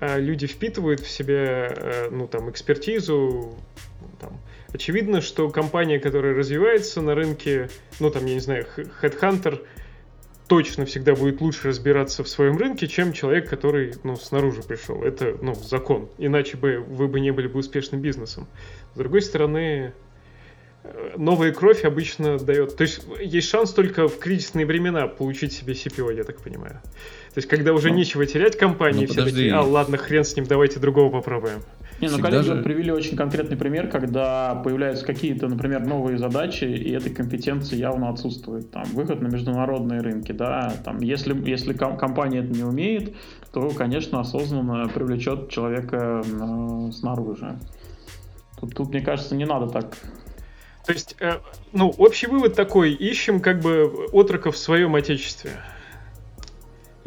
[0.01, 1.73] э, люди впитывают в себя,
[2.11, 3.57] ну, там, экспертизу,
[4.19, 4.41] там,
[4.73, 7.69] очевидно, что компания, которая развивается на рынке,
[8.01, 8.65] ну, там, я не знаю,
[9.01, 9.65] Headhunter—
[10.47, 15.03] точно всегда будет лучше разбираться в своем рынке, чем человек, который ну, снаружи пришел.
[15.03, 16.09] Это ну, закон.
[16.17, 18.47] Иначе бы вы бы не были бы успешным бизнесом.
[18.93, 19.93] С другой стороны,
[20.83, 22.75] э, новая кровь обычно дает...
[22.77, 26.81] То есть есть шанс только в кризисные времена получить себе CPO, я так понимаю.
[27.33, 30.35] То есть когда уже ну, нечего терять компании, ну, все такие, а ладно, хрен с
[30.35, 31.61] ним, давайте другого попробуем.
[31.99, 32.61] Не, ну коллеги же...
[32.61, 38.69] привели очень конкретный пример, когда появляются какие-то, например, новые задачи, и этой компетенции явно отсутствует.
[38.69, 43.15] Там, выход на международные рынки, да, там, если, если компания это не умеет,
[43.51, 47.57] то, конечно, осознанно привлечет человека э, снаружи.
[48.59, 49.97] Тут, тут, мне кажется, не надо так
[50.85, 51.39] То есть, э,
[51.73, 55.51] ну, общий вывод такой, ищем как бы отроков в своем отечестве.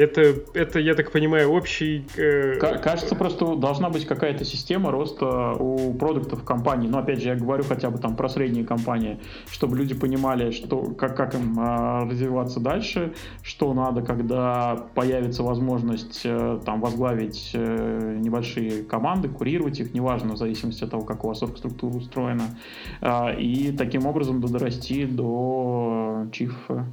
[0.00, 2.06] Это, это, я так понимаю, общий...
[2.16, 2.56] Э...
[2.56, 6.88] Кажется, просто должна быть какая-то система роста у продуктов компании.
[6.88, 10.94] Но, опять же, я говорю хотя бы там про средние компании, чтобы люди понимали, что,
[10.98, 18.16] как, как им а, развиваться дальше, что надо, когда появится возможность э, там возглавить э,
[18.20, 22.58] небольшие команды, курировать их, неважно, в зависимости от того, как у вас структура устроена.
[23.02, 26.86] Э, и таким образом дорасти до чифа.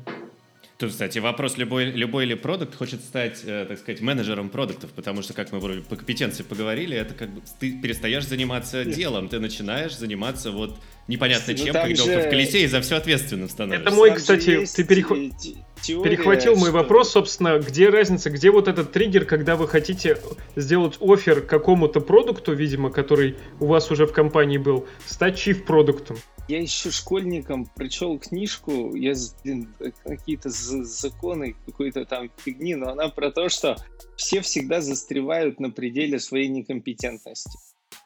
[0.78, 5.24] Тут, кстати, вопрос, любой, любой ли продукт хочет стать, э, так сказать, менеджером продуктов, потому
[5.24, 9.40] что, как мы вроде по компетенции поговорили, это как бы ты перестаешь заниматься делом, ты
[9.40, 12.22] начинаешь заниматься вот непонятно ну, чем, как же...
[12.22, 13.88] в колесе, и за все ответственным становишься.
[13.88, 15.18] Это мой, кстати, ты переход...
[15.86, 16.78] перехватил мой что...
[16.78, 20.18] вопрос, собственно, где разница, где вот этот триггер, когда вы хотите
[20.56, 26.18] сделать офер какому-то продукту, видимо, который у вас уже в компании был, стать чиф-продуктом?
[26.48, 29.74] Я еще школьником прочел книжку, я, блин,
[30.06, 33.76] какие-то законы, какой-то там фигни, но она про то, что
[34.16, 37.58] все всегда застревают на пределе своей некомпетентности.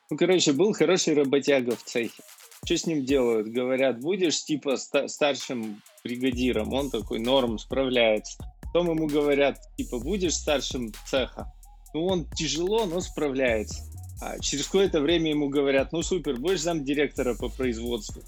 [0.09, 2.23] Ну, короче, был хороший работяга в цехе.
[2.63, 3.47] Что с ним делают?
[3.47, 6.73] Говорят, будешь типа старшим бригадиром.
[6.73, 8.37] Он такой, норм, справляется.
[8.61, 11.51] Потом ему говорят, типа, будешь старшим цеха.
[11.93, 13.83] Ну, он тяжело, но справляется.
[14.21, 18.21] А через какое-то время ему говорят, ну супер, будешь зам директора по производству.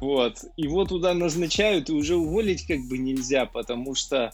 [0.00, 0.38] Вот.
[0.56, 4.32] Его туда назначают, и уже уволить как бы нельзя, потому что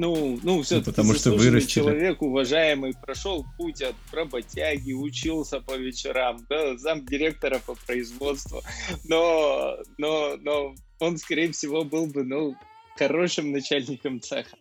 [0.00, 1.84] ну, ну, все-таки ну, потому что вырастили.
[1.84, 8.62] человек, уважаемый, прошел путь от работяги, учился по вечерам, да, зам директора по производству,
[9.04, 12.56] но, но, но он, скорее всего, был бы, ну,
[12.96, 14.56] хорошим начальником цеха.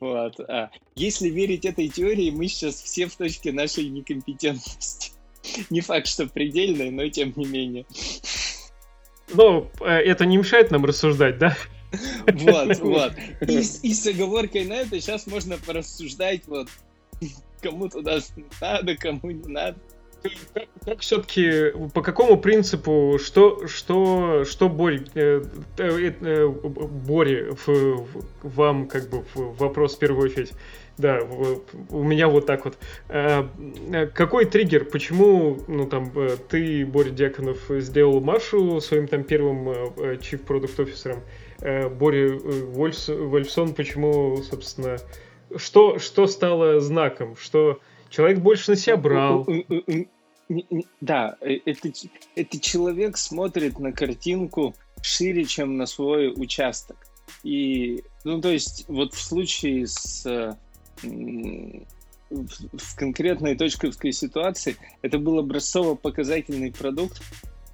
[0.00, 0.40] Вот.
[0.40, 5.12] А если верить этой теории, мы сейчас все в точке нашей некомпетентности.
[5.70, 7.86] Не факт, что предельной, но тем не менее.
[9.32, 11.56] Но э, это не мешает нам рассуждать, да?
[12.32, 13.12] Вот, вот.
[13.48, 16.68] И, и с оговоркой на это сейчас можно порассуждать, вот,
[17.60, 18.20] кому туда
[18.60, 19.78] надо, кому не надо.
[20.52, 25.42] Как, как все-таки, по какому принципу, что, что, что Борь, э,
[25.78, 30.52] э, э, Боре в, в, вам, как бы, в вопрос в первую очередь,
[30.98, 31.20] да,
[31.88, 32.76] у меня вот так вот.
[33.08, 33.46] Э,
[34.12, 34.84] какой триггер?
[34.84, 40.76] Почему, ну там, э, ты, Боря Дьяконов, сделал Машу своим там первым э, Chief Product
[41.60, 41.88] Officer?
[41.90, 44.98] Боря Вольфс, Вольфсон, почему, собственно,
[45.56, 47.36] что, что стало знаком?
[47.36, 49.46] Что человек больше на себя брал?
[51.00, 51.92] Да, это,
[52.34, 56.96] это человек смотрит на картинку шире, чем на свой участок.
[57.44, 60.56] И, ну, то есть, вот в случае с
[61.02, 67.20] в конкретной точковской ситуации это был образцово-показательный продукт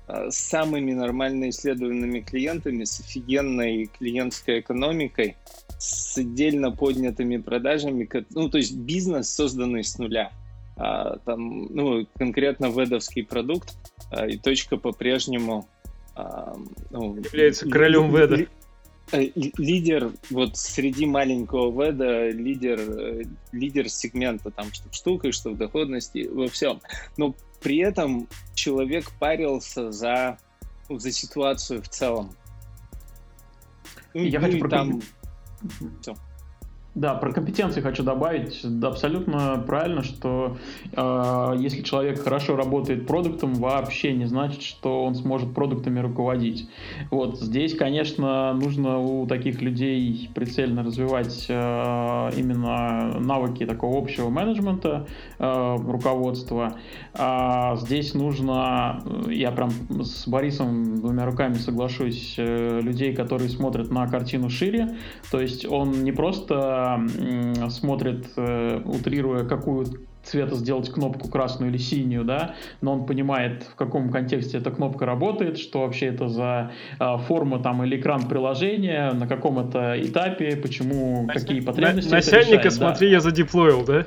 [0.09, 5.37] с самыми нормально исследованными клиентами, с офигенной клиентской экономикой,
[5.79, 10.33] с отдельно поднятыми продажами, ну, то есть бизнес, созданный с нуля.
[10.77, 13.75] А, там, ну, конкретно ведовский продукт,
[14.11, 15.67] а, и точка по-прежнему
[16.91, 18.47] ну, является королем веда.
[19.13, 25.51] Э, лидер вот среди маленького веда, лидер, э, лидер сегмента там что в штуках, что
[25.51, 26.81] в доходности, во всем.
[27.17, 30.39] Но при этом человек парился за,
[30.89, 32.35] ну, за ситуацию в целом.
[34.15, 35.03] Я ну, хочу там...
[36.01, 36.15] Все.
[36.97, 38.59] Да, про компетенции хочу добавить.
[38.65, 40.57] Да, абсолютно правильно, что
[40.93, 46.71] э, если человек хорошо работает продуктом, вообще не значит, что он сможет продуктами руководить.
[47.11, 55.07] Вот здесь, конечно, нужно у таких людей прицельно развивать э, именно навыки такого общего менеджмента,
[55.39, 56.79] э, руководства.
[57.13, 59.69] А здесь нужно, я прям
[60.03, 64.97] с Борисом двумя руками соглашусь, э, людей, которые смотрят на картину шире.
[65.31, 66.86] То есть он не просто
[67.71, 69.87] смотрит, э, утрируя, какую
[70.27, 75.07] цвета сделать кнопку красную или синюю, да, но он понимает, в каком контексте эта кнопка
[75.07, 80.57] работает, что вообще это за э, форма там или экран приложения, на каком это этапе,
[80.57, 81.43] почему, Нас...
[81.43, 82.11] какие потребности.
[82.11, 83.13] На, начальника, решает, смотри, да.
[83.15, 84.07] я задеплоил, да?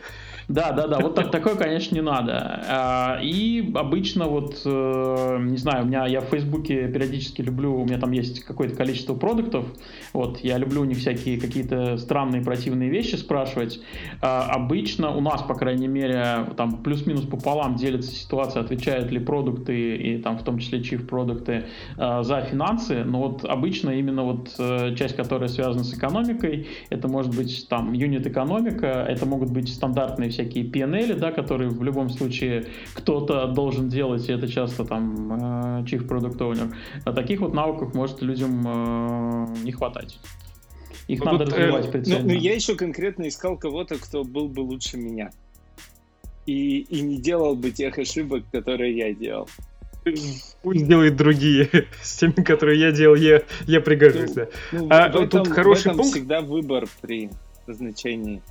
[0.50, 2.64] Да, да, да, вот так, такое, конечно, не надо.
[2.68, 7.86] А, и обычно вот, э, не знаю, у меня, я в Фейсбуке периодически люблю, у
[7.86, 9.66] меня там есть какое-то количество продуктов,
[10.12, 13.80] вот, я люблю у них всякие какие-то странные противные вещи спрашивать.
[14.22, 19.98] А, обычно у нас, по крайней мере, там плюс-минус пополам делится ситуация, отвечают ли продукты
[19.98, 24.56] и там в том числе чиф продукты а, за финансы, но вот обычно именно вот
[24.58, 29.72] э, часть, которая связана с экономикой, это может быть там юнит экономика, это могут быть
[29.72, 34.86] стандартные все всякие PNL, да, которые в любом случае кто-то должен делать, и это часто
[34.86, 36.74] там э, Chief Product Owner.
[37.04, 40.18] А таких вот навыков может людям э, не хватать.
[41.08, 42.20] Их ну, надо вот, развивать э, прицельно.
[42.20, 45.32] Ну, ну, я еще конкретно искал кого-то, кто был бы лучше меня.
[46.46, 49.50] И, и не делал бы тех ошибок, которые я делал.
[50.64, 51.70] Пусть делают другие.
[52.02, 54.36] С теми, которые я делал, я, я пригожусь.
[54.36, 56.14] Ну, ну, а, в этом, тут хороший в этом пункт.
[56.14, 57.30] всегда выбор при
[57.68, 58.42] назначении.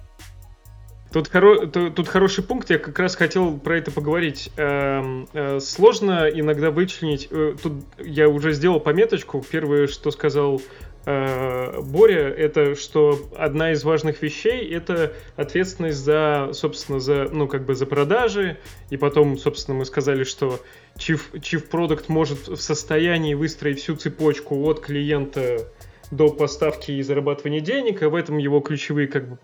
[1.12, 1.66] Тут, хоро...
[1.66, 4.50] тут хороший пункт, я как раз хотел про это поговорить.
[4.56, 10.60] Эм, э, сложно иногда вычленить, э, тут я уже сделал пометочку, первое, что сказал
[11.06, 17.64] э, Боря, это что одна из важных вещей это ответственность за, собственно, за, ну, как
[17.64, 18.58] бы за продажи,
[18.90, 20.60] и потом, собственно, мы сказали, что
[20.98, 25.68] Chief, Chief Product может в состоянии выстроить всю цепочку от клиента
[26.10, 29.38] до поставки и зарабатывания денег, а в этом его ключевые как бы...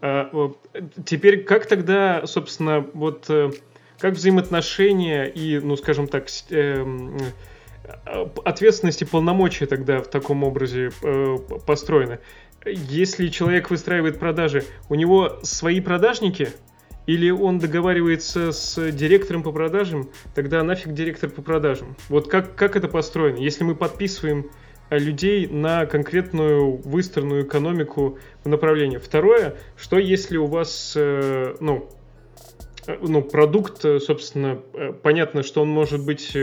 [0.00, 0.52] А,
[1.04, 3.50] теперь как тогда, собственно, вот э,
[3.98, 7.18] как взаимоотношения и, ну, скажем так, эм,
[8.44, 12.18] ответственность и полномочия тогда в таком образе э, построены?
[12.64, 16.50] Если человек выстраивает продажи, у него свои продажники,
[17.06, 21.96] или он договаривается с директором по продажам, тогда нафиг директор по продажам.
[22.08, 23.38] Вот как, как это построено?
[23.38, 24.50] Если мы подписываем
[24.90, 28.98] людей на конкретную выстроенную экономику в направлении.
[28.98, 31.88] Второе, что если у вас, э, ну,
[32.86, 34.60] э, ну, продукт, э, собственно,
[35.02, 36.36] понятно, что он может быть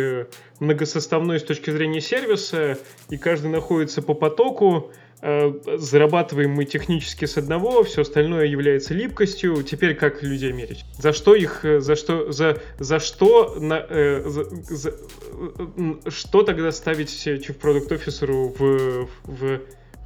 [0.60, 2.78] многосоставной с точки зрения сервиса,
[3.10, 4.92] и каждый находится по потоку,
[5.22, 9.64] зарабатываем мы технически с одного, все остальное является липкостью.
[9.64, 10.86] Теперь как людей мерить?
[10.98, 16.44] За что их, э, за что, за, за что, на, э, за, за, э, что
[16.44, 19.62] тогда ставить Chief Product Officer в, в, в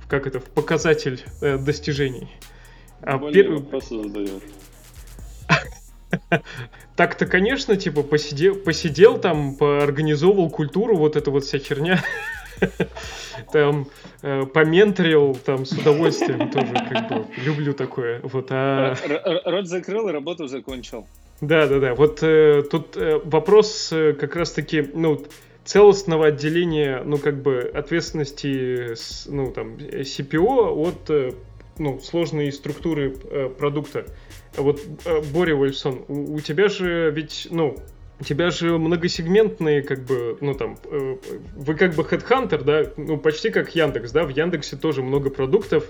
[0.08, 2.30] как это, в показатель э, достижений?
[3.02, 3.62] А пер...
[6.96, 12.04] Так-то, конечно, типа, посидел, посидел там, поорганизовывал культуру, вот эта вот вся херня.
[13.52, 13.88] Там
[14.22, 18.20] э, поменторил там с удовольствием тоже, как бы, люблю такое.
[18.24, 18.96] Вот, а...
[19.46, 21.08] Рот закрыл и работу закончил.
[21.42, 21.96] Да, да, да.
[21.96, 25.24] Вот э, тут э, вопрос э, как раз-таки, ну,
[25.64, 31.32] целостного отделения, ну, как бы, ответственности, с, ну, там, CPO от, э,
[31.78, 34.06] ну, сложной структуры э, продукта.
[34.58, 37.78] Вот, э, Боря Вольсон, у, у тебя же ведь, ну,
[38.20, 41.18] у тебя же многосегментные, как бы, ну там, э,
[41.56, 45.86] вы как бы headhunter, да, ну почти как Яндекс, да, в Яндексе тоже много продуктов,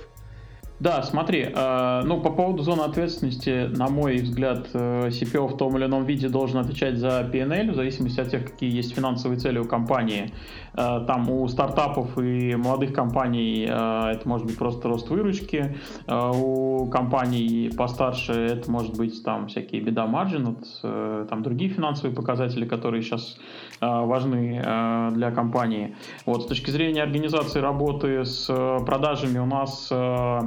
[0.80, 5.78] да, смотри, э, ну по поводу зоны ответственности, на мой взгляд, э, CPO в том
[5.78, 9.60] или ином виде должен отвечать за PNL, в зависимости от тех, какие есть финансовые цели
[9.60, 10.32] у компании.
[10.74, 15.76] Э, там у стартапов и молодых компаний э, это может быть просто рост выручки,
[16.08, 22.16] э, у компаний постарше это может быть там всякие беда маржин, э, там другие финансовые
[22.16, 23.38] показатели, которые сейчас
[23.82, 25.98] э, важны э, для компании.
[26.26, 28.46] Вот с точки зрения организации работы с
[28.86, 30.42] продажами у нас э, Э,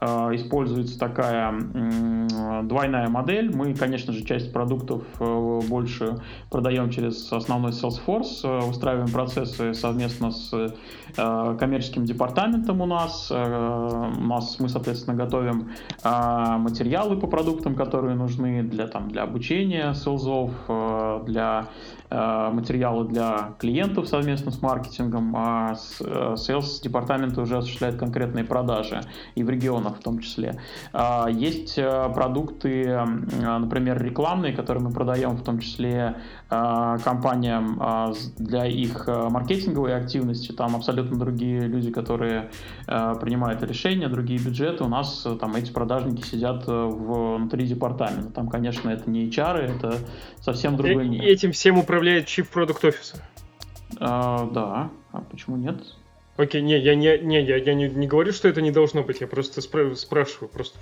[0.00, 1.54] используется такая
[2.62, 3.54] двойная модель.
[3.54, 6.18] Мы, конечно же, часть продуктов э, больше
[6.50, 10.74] продаем через основной Salesforce, э, устраиваем процессы совместно с
[11.16, 13.30] коммерческим департаментом у нас.
[13.30, 15.70] У нас мы, соответственно, готовим
[16.04, 20.50] материалы по продуктам, которые нужны для, там, для обучения селзов,
[21.24, 29.00] для Э, материалы для клиентов совместно с маркетингом, а sales департамент уже осуществляет конкретные продажи
[29.34, 30.60] и в регионах в том числе.
[30.92, 32.98] А, есть э, продукты,
[33.40, 36.16] например, рекламные, которые мы продаем в том числе
[36.50, 40.52] э, компаниям а, для их маркетинговой активности.
[40.52, 42.50] Там абсолютно другие люди, которые
[42.86, 44.84] принимают решения, другие бюджеты.
[44.84, 48.32] У нас там эти продажники сидят внутри департамента.
[48.32, 49.94] Там, конечно, это не HR, это
[50.40, 51.22] совсем другой мир.
[51.22, 53.22] Этим всем управляют управляет Chief Product Officer.
[54.00, 55.82] А, да, а почему нет?
[56.36, 59.22] Окей, не, я не, не, я, я не, не говорю, что это не должно быть,
[59.22, 60.78] я просто спра- спрашиваю, просто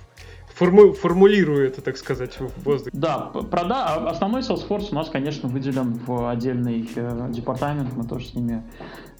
[0.53, 2.97] форму, формулирую это, так сказать, в воздухе.
[2.97, 8.25] Да, прода, а основной Salesforce у нас, конечно, выделен в отдельный э, департамент, мы тоже
[8.25, 8.61] с ними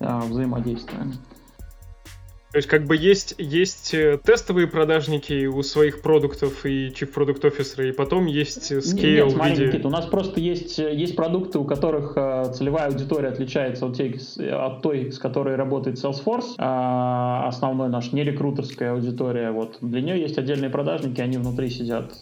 [0.01, 1.13] э, взаимодействуем.
[2.55, 7.41] То есть, как бы есть, есть э, тестовые продажники у своих продуктов и Chief Product
[7.41, 9.65] Officer, и потом есть э, scale Нет, смотри, виде...
[9.65, 14.15] Никита, у нас просто есть, э, есть продукты, у которых целевая аудитория отличается от, тех,
[14.39, 16.55] от той, с которой работает Salesforce.
[16.57, 19.51] А основной наш не рекрутерская аудитория.
[19.51, 19.79] Вот.
[19.81, 22.13] Для нее есть отдельные продажники, они внутри сидят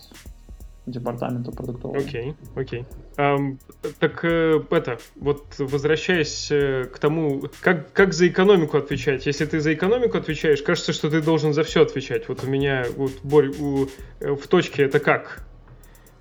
[0.85, 1.97] департамента продуктового.
[1.97, 2.79] Окей, okay, окей.
[2.81, 2.85] Okay.
[3.17, 3.57] Um,
[3.99, 9.25] так э, это, вот возвращаясь э, к тому, как, как за экономику отвечать.
[9.25, 12.27] Если ты за экономику отвечаешь, кажется, что ты должен за все отвечать.
[12.27, 13.87] Вот у меня, вот, Борь, у,
[14.19, 15.45] э, в точке это как?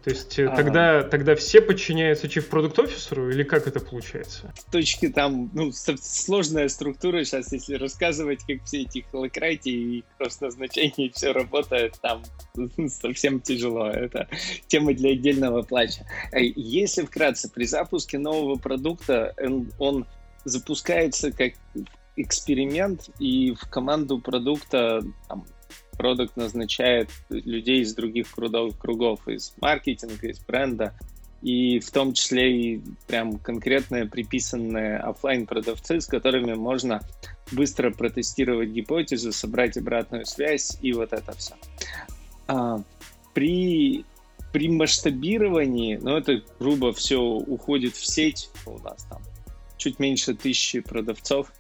[0.02, 0.54] То есть а...
[0.56, 4.52] тогда, тогда все подчиняются Chief Product Officer или как это получается?
[4.56, 11.10] В точке там, ну, сложная структура сейчас, если рассказывать, как все эти холокрайти и кросс-назначения
[11.14, 12.22] все работает, там
[12.88, 13.88] совсем тяжело.
[13.88, 14.28] Это
[14.66, 16.04] тема для отдельного плача.
[16.32, 20.06] Если вкратце, при запуске нового продукта он, он
[20.44, 21.52] запускается как
[22.16, 25.46] эксперимент, и в команду продукта там,
[25.96, 30.94] продукт назначает людей из других кругов, из маркетинга, из бренда,
[31.42, 37.00] и в том числе и прям конкретные приписанные офлайн продавцы, с которыми можно
[37.50, 41.54] быстро протестировать гипотезу, собрать обратную связь и вот это все.
[42.46, 42.80] А,
[43.34, 44.04] при,
[44.52, 49.20] при масштабировании, ну это грубо все уходит в сеть, у нас там
[49.76, 51.52] чуть меньше тысячи продавцов,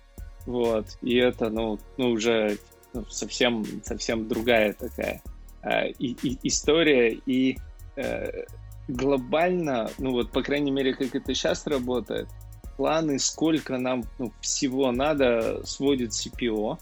[0.46, 2.58] вот, и это, ну, ну уже
[2.94, 5.22] ну, совсем, совсем другая такая
[5.62, 7.56] э, и, и, история, и
[7.96, 8.44] э,
[8.88, 12.28] глобально, ну вот, по крайней мере, как это сейчас работает,
[12.76, 16.78] планы, сколько нам ну, всего надо, сводит CPO,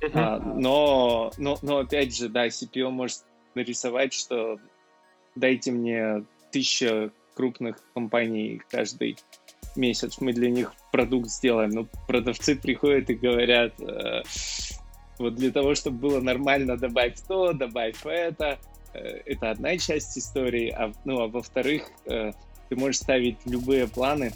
[0.00, 0.10] uh-huh.
[0.14, 3.20] а, но, но, но опять же, да, CPO может
[3.54, 4.58] нарисовать, что
[5.34, 9.18] дайте мне тысяча крупных компаний каждый
[9.76, 11.70] месяц, мы для них продукт сделаем.
[11.70, 14.22] Но продавцы приходят и говорят, э,
[15.18, 18.58] вот для того, чтобы было нормально, добавь то, добавь это.
[18.94, 20.70] Э, это одна часть истории.
[20.70, 22.32] А, ну, а во-вторых, э,
[22.68, 24.32] ты можешь ставить любые планы.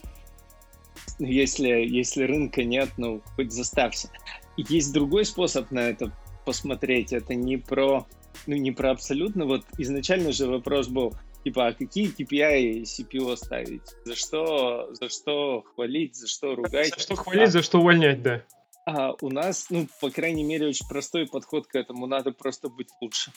[1.18, 4.10] Если, если рынка нет, ну, хоть заставься.
[4.56, 6.12] есть другой способ на это
[6.44, 7.12] посмотреть.
[7.12, 8.06] Это не про,
[8.46, 9.46] ну, не про абсолютно.
[9.46, 11.14] Вот изначально же вопрос был,
[11.44, 13.82] типа, а какие KPI CPO ставить?
[14.04, 16.94] За что, за что хвалить, за что ругать?
[16.94, 18.42] За что хвалить, а, за что увольнять, да.
[18.88, 22.06] А у нас, ну, по крайней мере, очень простой подход к этому.
[22.06, 23.32] Надо просто быть лучше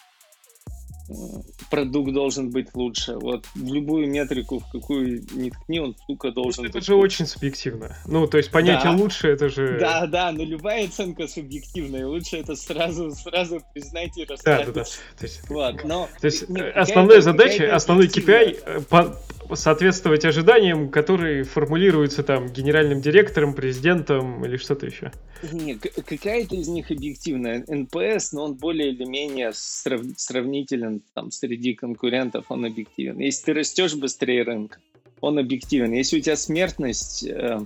[1.69, 3.15] продукт должен быть лучше.
[3.15, 7.05] Вот в любую метрику, в какую ни ткни, он, сука, должен это быть же лучше.
[7.05, 7.95] очень субъективно.
[8.05, 8.97] Ну, то есть понятие да.
[8.97, 9.77] лучше, это же...
[9.79, 12.05] Да, да, но любая оценка субъективная.
[12.05, 14.67] Лучше это сразу, сразу признать и расставить.
[14.67, 14.89] Да, да, да.
[15.17, 16.09] То есть, вот, но...
[16.19, 19.17] То есть не, основная задача, основной KPI э, по,
[19.55, 25.11] соответствовать ожиданиям, которые формулируются там генеральным директором, президентом или что-то еще.
[25.51, 27.63] Нет, какая-то из них объективная.
[27.67, 30.01] NPS, но он более или менее срав...
[30.17, 33.19] сравнителен там среди конкурентов, он объективен.
[33.19, 34.79] Если ты растешь быстрее рынка,
[35.19, 35.93] он объективен.
[35.93, 37.59] Если у тебя смертность э,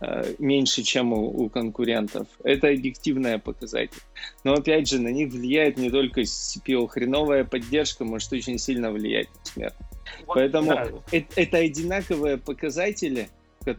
[0.00, 4.00] э, меньше, чем у, у конкурентов, это объективная показатель.
[4.42, 6.88] Но опять же, на них влияет не только CPO.
[6.88, 9.93] Хреновая поддержка может очень сильно влиять на смертность.
[10.26, 10.88] Поэтому да.
[11.12, 13.28] это, это одинаковые показатели,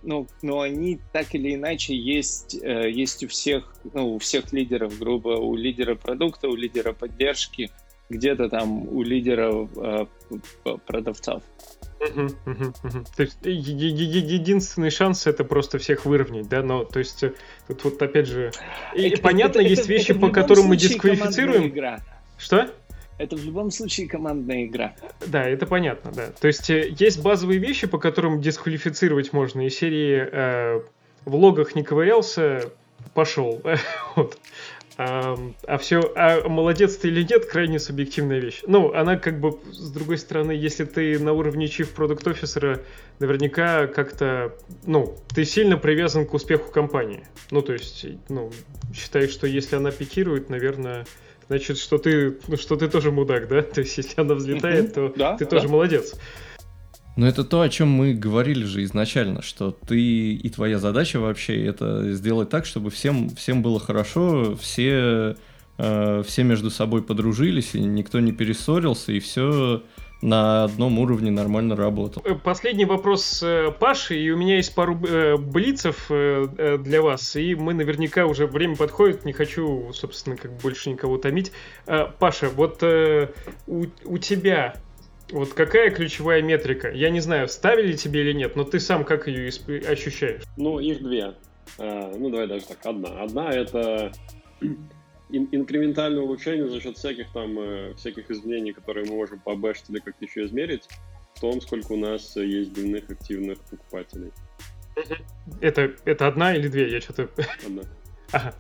[0.04, 4.98] но, но они так или иначе есть, э, есть у всех, ну, у всех лидеров,
[4.98, 7.72] грубо, у лидера продукта, у лидера поддержки,
[8.10, 10.06] где-то там у лидеров э,
[10.86, 11.44] продавцов.
[11.98, 17.34] То есть единственный шанс это просто всех выровнять, да, но то есть э,
[17.68, 18.52] тут вот опять же
[18.96, 21.68] и понятно это, есть это, вещи, это по которым мы дисквалифицируем.
[21.68, 22.00] Игра.
[22.38, 22.70] Что?
[23.18, 24.94] Это в любом случае командная игра.
[25.26, 26.28] Да, это понятно, да.
[26.40, 29.66] То есть э, есть базовые вещи, по которым дисквалифицировать можно.
[29.66, 30.82] Из серии э,
[31.24, 32.72] в логах не ковырялся,
[33.14, 33.62] пошел.
[34.16, 34.38] вот.
[34.98, 35.38] А,
[35.68, 38.62] а все, а молодец ты или нет, крайне субъективная вещь.
[38.66, 42.82] Ну, она как бы, с другой стороны, если ты на уровне Chief Product Officer,
[43.20, 44.56] наверняка как-то,
[44.86, 47.26] ну, ты сильно привязан к успеху компании.
[47.52, 48.52] Ну, то есть, ну,
[48.94, 51.06] считаешь, что если она пикирует, наверное,
[51.48, 53.62] значит, что ты, ну, что ты тоже мудак, да?
[53.62, 55.52] То есть, если она взлетает, то да, ты да.
[55.52, 56.16] тоже молодец.
[57.16, 61.66] Но это то, о чем мы говорили же изначально, что ты и твоя задача вообще
[61.66, 65.38] это сделать так, чтобы всем, всем было хорошо, все,
[65.78, 69.84] э, все между собой подружились, и никто не перессорился, и все
[70.26, 72.22] на одном уровне нормально работал.
[72.26, 77.56] Э, последний вопрос э, Паши, и у меня есть пару э, блицев для вас, и
[77.56, 81.52] мы наверняка уже время подходит, не хочу, собственно, как больше никого томить.
[82.20, 84.76] Паша, вот у, у тебя
[85.32, 86.92] вот какая ключевая метрика?
[86.92, 89.50] Я не знаю, ставили тебе или нет, но ты сам как ее
[89.88, 90.42] ощущаешь?
[90.58, 91.34] Ну, их две.
[91.78, 93.22] ну, давай даже так, одна.
[93.22, 94.12] Одна— это
[95.30, 100.00] ин- инкрементальное улучшение за счет всяких там э, всяких изменений, которые мы можем побэшить или
[100.00, 100.88] как-то еще измерить,
[101.36, 104.32] в том, сколько у нас есть дневных активных покупателей.
[105.62, 106.90] Это, это одна или две?
[106.90, 107.30] Я что-то...
[107.66, 107.84] Одна.
[108.32, 108.56] Ага,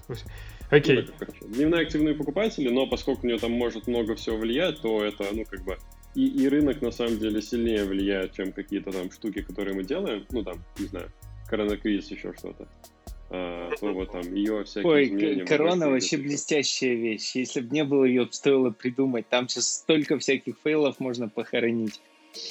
[0.70, 1.08] окей.
[1.20, 5.26] Ну, Дневные активные покупатели, но поскольку у нее там может много всего влиять, то это,
[5.32, 5.78] ну, как бы,
[6.14, 10.26] и, и рынок на самом деле сильнее влияет, чем какие-то там штуки, которые мы делаем,
[10.32, 11.10] ну, там, не знаю,
[11.48, 12.68] коронаквиз, еще что-то
[13.30, 15.46] э, вот там ее всякие Ой, изменения.
[15.46, 17.36] корона вообще блестящая вещь.
[17.36, 19.28] Если бы не было ее, стоило придумать.
[19.30, 22.02] Там сейчас столько всяких фейлов можно похоронить.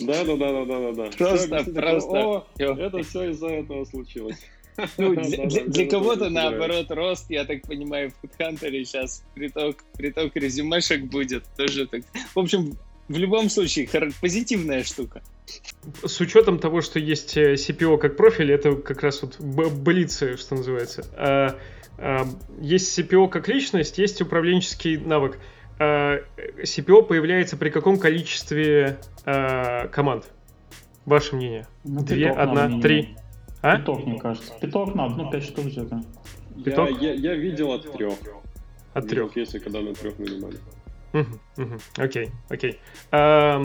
[0.01, 1.11] Да, да, да, да, да, да.
[1.17, 2.47] Просто, просто.
[2.59, 4.39] Это все из-за этого случилось.
[4.99, 10.35] Ну, для, для, для кого-то наоборот рост, я так понимаю, в HeadHunter сейчас приток, приток
[10.35, 12.03] резюмешек будет тоже так.
[12.35, 12.77] В общем,
[13.09, 13.89] в любом случае,
[14.21, 15.23] позитивная штука.
[16.05, 21.05] С учетом того, что есть CPO как профиль, это как раз вот блицы, что называется.
[21.17, 21.57] А,
[21.99, 22.27] а,
[22.61, 25.39] есть CPO как личность, есть управленческий навык.
[25.79, 30.25] А, CPO появляется при каком количестве команд?
[31.05, 31.67] Ваше мнение?
[31.85, 33.17] Ну, Две, одна, три?
[33.61, 33.77] А?
[33.77, 34.53] Пяток, мне кажется.
[34.61, 36.03] Пяток надо, ну, пять штук где-то.
[36.57, 38.15] Я, я, я видел от трех.
[38.95, 39.37] От трех?
[39.37, 40.59] Если когда на трех нанимали.
[41.97, 42.81] Окей, окей.
[43.13, 43.63] Э,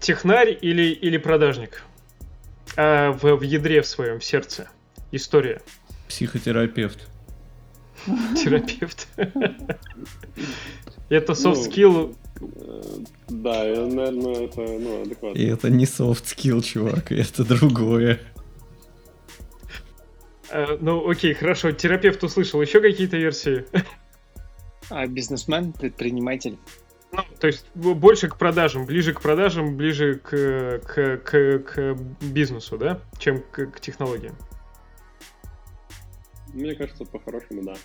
[0.00, 1.82] технарь или, или продажник?
[2.76, 4.68] А, в, в ядре в своем, в сердце.
[5.12, 5.60] История.
[6.08, 7.08] Психотерапевт.
[8.36, 9.08] Терапевт.
[11.10, 12.16] Это soft ну, skill.
[12.40, 12.82] Э,
[13.28, 15.38] да, наверное, это ну, адекватно.
[15.38, 18.20] И это не soft skill, чувак, это другое.
[20.50, 21.72] Э, ну, окей, хорошо.
[21.72, 22.60] Терапевт услышал.
[22.60, 23.64] Еще какие-то версии?
[24.90, 26.58] А бизнесмен, предприниматель.
[27.12, 32.76] Ну, то есть больше к продажам, ближе к продажам, ближе к, к, к, к бизнесу,
[32.76, 34.36] да, чем к, к технологиям.
[36.52, 37.76] Мне кажется, по-хорошему, да.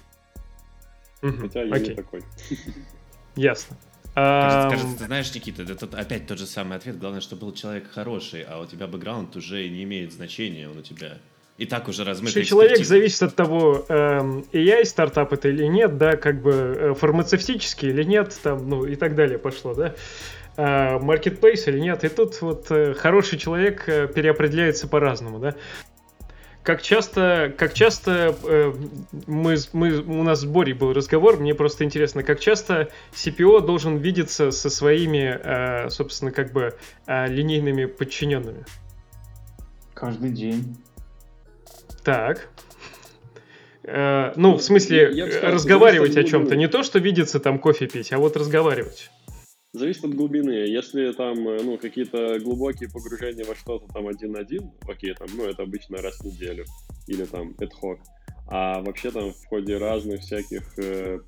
[1.21, 1.37] Угу.
[1.37, 1.89] Хотя я Окей.
[1.89, 2.23] не такой.
[3.35, 3.77] Ясно.
[4.13, 6.99] Кажется, кажется, ты знаешь, Никита, это опять тот же самый ответ.
[6.99, 10.81] Главное, чтобы был человек хороший, а у тебя бэкграунд уже не имеет значения, он у
[10.83, 11.17] тебя
[11.57, 12.43] и так уже размытый.
[12.43, 17.89] Человек зависит от того, эм, AI стартап это или нет, да, как бы э, фармацевтический
[17.89, 19.95] или нет, там, ну и так далее пошло, да.
[20.55, 22.03] Маркетплейс или нет.
[22.03, 25.55] И тут вот э, хороший человек э, переопределяется по-разному, да.
[26.63, 28.73] Как часто, как часто э,
[29.27, 33.97] мы, мы, у нас с Борей был разговор, мне просто интересно, как часто CPO должен
[33.97, 36.73] видеться со своими, э, собственно, как бы
[37.05, 38.63] э, линейными подчиненными?
[39.93, 40.77] Каждый день.
[42.03, 42.49] Так.
[43.83, 46.55] Э, ну, в смысле, я, я разговаривать о чем-то.
[46.55, 49.09] Не то, что видеться там кофе пить, а вот разговаривать.
[49.73, 50.51] Зависит от глубины.
[50.51, 55.63] Если там, э, ну, какие-то глубокие погружения во что-то там один-один, окей, там, ну, это
[55.63, 56.65] обычно раз в неделю.
[57.07, 57.97] Или там ad hoc.
[58.47, 61.19] А вообще там в ходе разных всяких э,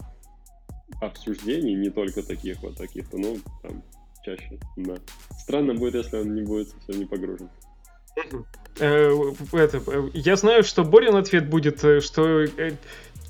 [1.02, 3.84] обсуждений, не только таких вот таких, ну, там,
[4.24, 4.96] чаще, да.
[5.40, 7.50] Странно будет, если он не будет совсем не погружен.
[8.80, 9.12] Э,
[9.54, 12.46] это, э, я знаю, что Борин ответ будет, э, что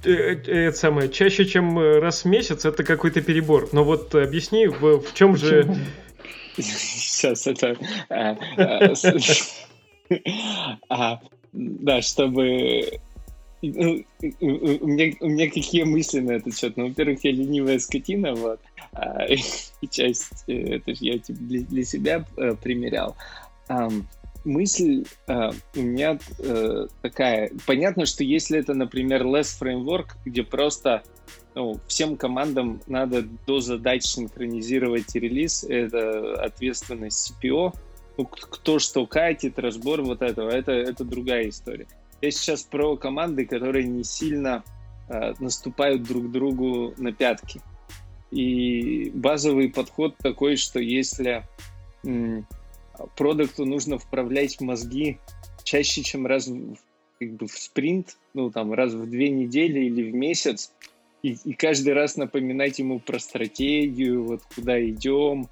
[0.03, 3.69] это самое, чаще, чем раз в месяц, это какой-то перебор.
[3.71, 5.75] Но вот объясни, в, в чем же...
[6.57, 7.75] Сейчас это...
[10.89, 11.19] А,
[11.53, 12.99] да, чтобы...
[13.63, 14.05] Ну,
[14.41, 16.77] у, меня, у меня какие мысли на этот счет?
[16.77, 18.59] Ну, во-первых, я ленивая скотина, вот.
[18.93, 19.39] А, и
[19.89, 22.25] часть, это же я для, для себя
[22.61, 23.15] примерял
[24.45, 27.51] мысль э, у меня э, такая.
[27.65, 31.03] Понятно, что если это, например, Less Framework, где просто
[31.55, 37.73] ну, всем командам надо до задач синхронизировать релиз, это ответственность CPO.
[38.17, 41.87] Ну, кто что катит, разбор вот этого, это, это другая история.
[42.21, 44.63] Я сейчас про команды, которые не сильно
[45.09, 47.61] э, наступают друг другу на пятки.
[48.31, 51.45] И базовый подход такой, что если
[53.15, 55.19] продукту нужно вправлять мозги
[55.63, 56.75] чаще, чем раз в,
[57.19, 60.71] как бы в спринт, ну там раз в две недели или в месяц,
[61.23, 65.49] и, и каждый раз напоминать ему про стратегию, вот куда идем,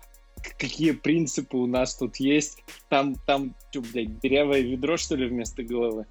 [0.57, 2.63] какие принципы у нас тут есть.
[2.89, 6.05] Там, там, что, блядь, дырявое ведро, что ли, вместо головы?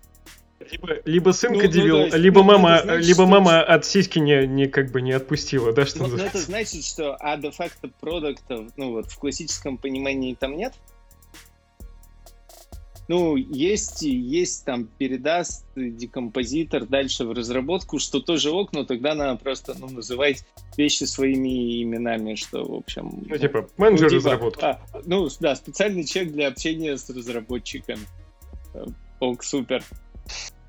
[0.71, 3.75] Либо, либо сынка ну, дивил, ну, либо ну, мама, значит, либо мама что...
[3.75, 7.17] от сиськи не, не как бы не отпустила, да, что ну, ну, это значит, что
[7.19, 10.73] а де-факто продуктов, ну вот в классическом понимании там нет,
[13.09, 19.39] ну, есть, есть там передаст декомпозитор дальше в разработку, что тоже ок, но тогда надо
[19.39, 20.45] просто ну, называть
[20.77, 23.25] вещи своими именами, что, в общем...
[23.29, 24.65] Ну, типа, менеджер ну, типа, разработки.
[24.65, 28.07] А, ну, да, специальный чек для общения с разработчиками.
[29.21, 29.85] Ок, супер.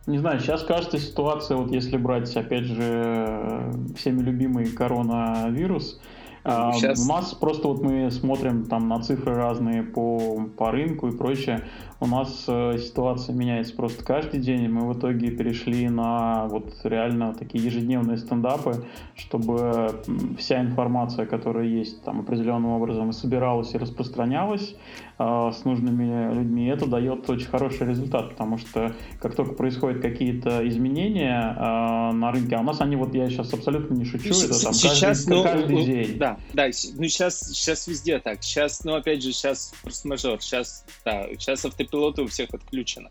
[0.05, 6.01] Не знаю, сейчас кажется ситуация, вот если брать, опять же, всеми любимый коронавирус,
[6.45, 6.99] Сейчас...
[6.99, 11.63] У нас просто вот мы смотрим там на цифры разные по, по рынку и прочее.
[12.01, 14.67] У нас э, ситуация меняется просто каждый день.
[14.67, 18.83] Мы в итоге перешли на вот реально такие ежедневные стендапы,
[19.15, 20.01] чтобы
[20.37, 24.75] вся информация, которая есть там определенным образом собиралась и распространялась
[25.17, 26.65] э, с нужными людьми.
[26.65, 28.91] Это дает очень хороший результат, потому что
[29.21, 33.53] как только происходят какие-то изменения э, на рынке, а у нас они вот я сейчас
[33.53, 36.17] абсолютно не шучу, это там сейчас, каждый, ну, каждый день.
[36.17, 38.43] Да, Да, да, ну сейчас, сейчас везде так.
[38.43, 40.41] Сейчас, ну опять же, сейчас форс-мажор.
[40.41, 43.09] Сейчас, да, сейчас автопилоты у всех отключено.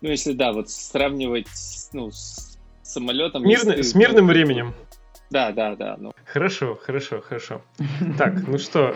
[0.00, 1.46] Ну если, да, вот сравнивать,
[1.92, 3.44] ну, с самолетом...
[3.44, 4.74] Мирно, ты, с мирным ну, временем.
[5.30, 5.96] Да, да, да.
[5.98, 6.12] Ну.
[6.26, 7.62] Хорошо, хорошо, хорошо.
[8.18, 8.94] Так, ну что,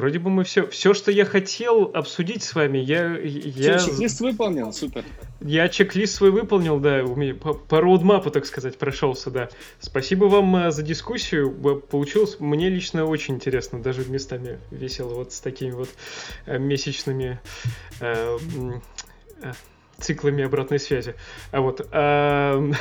[0.00, 3.18] Вроде бы мы все, все, что я хотел обсудить с вами, я...
[3.18, 3.76] я...
[3.76, 5.04] Все, чек-лист выполнил, супер.
[5.42, 9.50] Я чек-лист свой выполнил, да, у меня по, по роудмапу, так сказать, прошелся, да.
[9.78, 15.40] Спасибо вам э, за дискуссию, получилось мне лично очень интересно, даже местами весело, вот с
[15.40, 15.90] такими вот
[16.46, 17.38] э, месячными
[18.00, 18.38] э,
[19.42, 19.52] э,
[19.98, 21.14] циклами обратной связи.
[21.50, 21.86] А вот...
[21.92, 22.72] Э,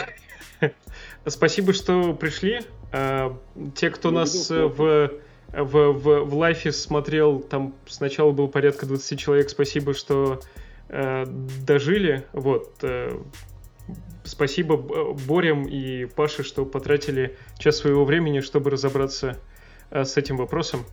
[1.25, 2.61] спасибо, что пришли.
[2.93, 3.31] Э,
[3.75, 5.19] те, кто нас в
[5.51, 10.41] в, в, в лайфе смотрел, там сначала было порядка 20 человек, спасибо, что
[10.89, 13.19] э, дожили, вот, э,
[14.23, 19.37] спасибо Борям и Паше, что потратили час своего времени, чтобы разобраться
[19.89, 20.85] э, с этим вопросом.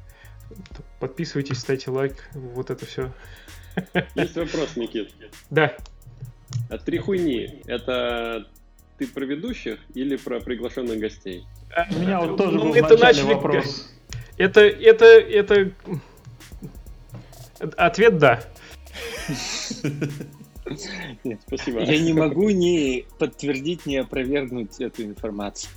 [1.01, 3.13] Подписывайтесь, ставьте лайк, вот это все.
[4.15, 5.13] Есть вопрос, Никит.
[5.51, 5.77] Да.
[6.71, 8.47] А три хуйни, это
[8.97, 11.45] ты про ведущих или про приглашенных гостей?
[11.95, 13.35] У меня вот тоже ну, был это начали...
[13.35, 13.93] вопрос.
[14.39, 15.73] Это, это, это...
[17.77, 18.43] Ответ да.
[21.25, 21.81] Нет, спасибо.
[21.81, 25.71] Я не могу ни подтвердить, ни опровергнуть эту информацию.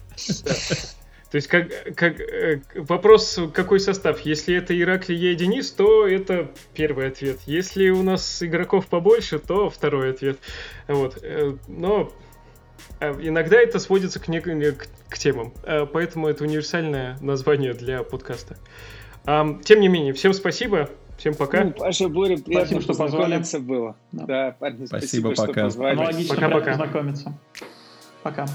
[1.31, 4.21] То есть как, как, э, вопрос, какой состав?
[4.21, 7.37] Если это Иракли, я и Денис, то это первый ответ.
[7.45, 10.39] Если у нас игроков побольше, то второй ответ.
[10.87, 11.19] Вот.
[11.21, 12.11] Э, но
[12.99, 15.53] иногда это сводится к, не, к, к темам.
[15.93, 18.57] Поэтому это универсальное название для подкаста.
[19.25, 20.89] Тем не менее, всем спасибо.
[21.19, 21.65] Всем пока.
[21.65, 23.97] Ну, Паша, Боря, приятно, спасибо, что познакомиться было.
[24.13, 25.51] Да, парни, спасибо, спасибо пока.
[25.51, 25.95] что позвали.
[25.95, 26.71] Аналогично пока, пока.
[26.71, 27.39] познакомиться.
[28.23, 28.45] Пока.